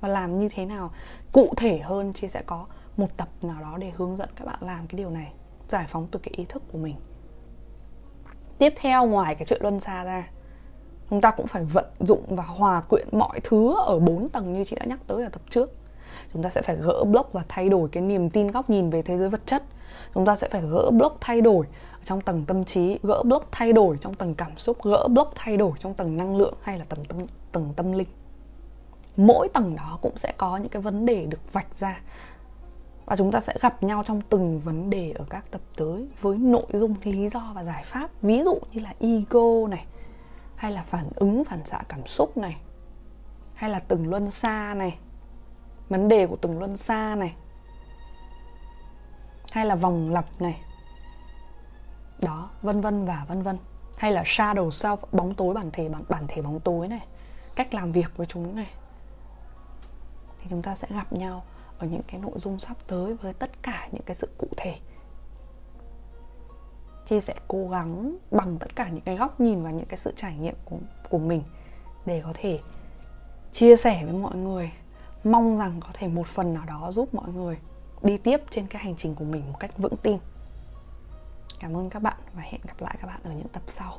Và 0.00 0.08
làm 0.08 0.38
như 0.38 0.48
thế 0.52 0.66
nào 0.66 0.90
cụ 1.32 1.54
thể 1.56 1.78
hơn 1.78 2.12
chị 2.12 2.28
sẽ 2.28 2.42
có 2.46 2.66
một 2.96 3.08
tập 3.16 3.28
nào 3.42 3.60
đó 3.60 3.76
để 3.78 3.92
hướng 3.96 4.16
dẫn 4.16 4.28
các 4.36 4.44
bạn 4.44 4.58
làm 4.60 4.86
cái 4.86 4.98
điều 4.98 5.10
này, 5.10 5.32
giải 5.68 5.84
phóng 5.88 6.06
từ 6.10 6.18
cái 6.22 6.34
ý 6.36 6.44
thức 6.44 6.62
của 6.72 6.78
mình. 6.78 6.96
Tiếp 8.58 8.72
theo, 8.76 9.06
ngoài 9.06 9.34
cái 9.34 9.44
chuyện 9.44 9.62
luân 9.62 9.80
xa 9.80 10.04
ra, 10.04 10.30
chúng 11.10 11.20
ta 11.20 11.30
cũng 11.30 11.46
phải 11.46 11.64
vận 11.64 11.86
dụng 12.00 12.22
và 12.28 12.42
hòa 12.42 12.80
quyện 12.80 13.08
mọi 13.12 13.40
thứ 13.44 13.76
ở 13.86 13.98
bốn 13.98 14.28
tầng 14.28 14.52
như 14.52 14.64
chị 14.64 14.76
đã 14.76 14.84
nhắc 14.84 15.00
tới 15.06 15.22
ở 15.22 15.28
tập 15.28 15.42
trước 15.50 15.70
chúng 16.32 16.42
ta 16.42 16.50
sẽ 16.50 16.62
phải 16.62 16.76
gỡ 16.76 17.04
block 17.04 17.32
và 17.32 17.44
thay 17.48 17.68
đổi 17.68 17.88
cái 17.88 18.02
niềm 18.02 18.30
tin 18.30 18.50
góc 18.50 18.70
nhìn 18.70 18.90
về 18.90 19.02
thế 19.02 19.18
giới 19.18 19.30
vật 19.30 19.46
chất. 19.46 19.62
Chúng 20.14 20.26
ta 20.26 20.36
sẽ 20.36 20.48
phải 20.48 20.62
gỡ 20.62 20.90
block 20.90 21.16
thay 21.20 21.40
đổi 21.40 21.66
trong 22.04 22.20
tầng 22.20 22.44
tâm 22.46 22.64
trí, 22.64 22.98
gỡ 23.02 23.22
block 23.22 23.48
thay 23.52 23.72
đổi 23.72 23.98
trong 24.00 24.14
tầng 24.14 24.34
cảm 24.34 24.58
xúc, 24.58 24.84
gỡ 24.84 25.08
block 25.08 25.32
thay 25.34 25.56
đổi 25.56 25.72
trong 25.78 25.94
tầng 25.94 26.16
năng 26.16 26.36
lượng 26.36 26.54
hay 26.62 26.78
là 26.78 26.84
tầng 26.84 27.04
tâm 27.04 27.18
tầng 27.52 27.72
tâm 27.76 27.92
linh. 27.92 28.08
Mỗi 29.16 29.48
tầng 29.48 29.76
đó 29.76 29.98
cũng 30.02 30.16
sẽ 30.16 30.32
có 30.36 30.56
những 30.56 30.68
cái 30.68 30.82
vấn 30.82 31.06
đề 31.06 31.26
được 31.26 31.52
vạch 31.52 31.78
ra. 31.78 32.00
Và 33.06 33.16
chúng 33.16 33.32
ta 33.32 33.40
sẽ 33.40 33.54
gặp 33.60 33.82
nhau 33.82 34.02
trong 34.06 34.20
từng 34.30 34.60
vấn 34.60 34.90
đề 34.90 35.12
ở 35.18 35.24
các 35.30 35.50
tập 35.50 35.60
tới 35.76 36.08
với 36.20 36.38
nội 36.38 36.66
dung, 36.72 36.94
lý 37.02 37.28
do 37.28 37.52
và 37.54 37.64
giải 37.64 37.82
pháp. 37.86 38.10
Ví 38.22 38.42
dụ 38.42 38.58
như 38.72 38.80
là 38.80 38.94
ego 39.00 39.68
này, 39.68 39.86
hay 40.56 40.72
là 40.72 40.82
phản 40.82 41.08
ứng, 41.14 41.44
phản 41.44 41.64
xạ 41.64 41.82
cảm 41.88 42.06
xúc 42.06 42.36
này, 42.36 42.56
hay 43.54 43.70
là 43.70 43.78
từng 43.78 44.10
luân 44.10 44.30
xa 44.30 44.74
này 44.76 44.98
vấn 45.88 46.08
đề 46.08 46.26
của 46.26 46.36
từng 46.36 46.58
luân 46.58 46.76
xa 46.76 47.14
này 47.18 47.34
hay 49.52 49.66
là 49.66 49.74
vòng 49.74 50.12
lặp 50.12 50.40
này 50.40 50.60
đó 52.20 52.50
vân 52.62 52.80
vân 52.80 53.04
và 53.04 53.24
vân 53.28 53.42
vân. 53.42 53.58
Hay 53.96 54.12
là 54.12 54.22
shadow 54.22 54.68
self 54.68 54.96
bóng 55.12 55.34
tối 55.34 55.54
bản 55.54 55.70
thể 55.72 55.88
bản, 55.88 56.02
bản 56.08 56.24
thể 56.28 56.42
bóng 56.42 56.60
tối 56.60 56.88
này 56.88 57.06
cách 57.54 57.74
làm 57.74 57.92
việc 57.92 58.16
với 58.16 58.26
chúng 58.26 58.56
này. 58.56 58.70
Thì 60.38 60.46
chúng 60.50 60.62
ta 60.62 60.74
sẽ 60.74 60.88
gặp 60.90 61.12
nhau 61.12 61.44
ở 61.78 61.86
những 61.86 62.02
cái 62.06 62.20
nội 62.20 62.38
dung 62.38 62.58
sắp 62.58 62.76
tới 62.86 63.14
với 63.14 63.32
tất 63.32 63.62
cả 63.62 63.88
những 63.92 64.02
cái 64.02 64.14
sự 64.14 64.28
cụ 64.38 64.48
thể. 64.56 64.78
Chi 67.04 67.20
sẽ 67.20 67.34
cố 67.48 67.68
gắng 67.68 68.16
bằng 68.30 68.58
tất 68.58 68.76
cả 68.76 68.88
những 68.88 69.04
cái 69.04 69.16
góc 69.16 69.40
nhìn 69.40 69.62
và 69.62 69.70
những 69.70 69.86
cái 69.86 69.98
sự 69.98 70.12
trải 70.16 70.36
nghiệm 70.36 70.54
của, 70.64 70.76
của 71.10 71.18
mình 71.18 71.42
để 72.06 72.22
có 72.24 72.32
thể 72.34 72.60
chia 73.52 73.76
sẻ 73.76 74.04
với 74.04 74.12
mọi 74.12 74.36
người 74.36 74.72
mong 75.26 75.56
rằng 75.56 75.80
có 75.80 75.88
thể 75.94 76.08
một 76.08 76.26
phần 76.26 76.54
nào 76.54 76.64
đó 76.66 76.90
giúp 76.92 77.14
mọi 77.14 77.28
người 77.32 77.58
đi 78.02 78.18
tiếp 78.18 78.40
trên 78.50 78.66
cái 78.66 78.82
hành 78.82 78.96
trình 78.96 79.14
của 79.14 79.24
mình 79.24 79.52
một 79.52 79.60
cách 79.60 79.78
vững 79.78 79.96
tin. 79.96 80.18
Cảm 81.60 81.76
ơn 81.76 81.90
các 81.90 82.02
bạn 82.02 82.16
và 82.34 82.42
hẹn 82.42 82.60
gặp 82.66 82.80
lại 82.80 82.96
các 83.00 83.06
bạn 83.06 83.20
ở 83.24 83.30
những 83.30 83.48
tập 83.48 83.62
sau. 83.66 83.98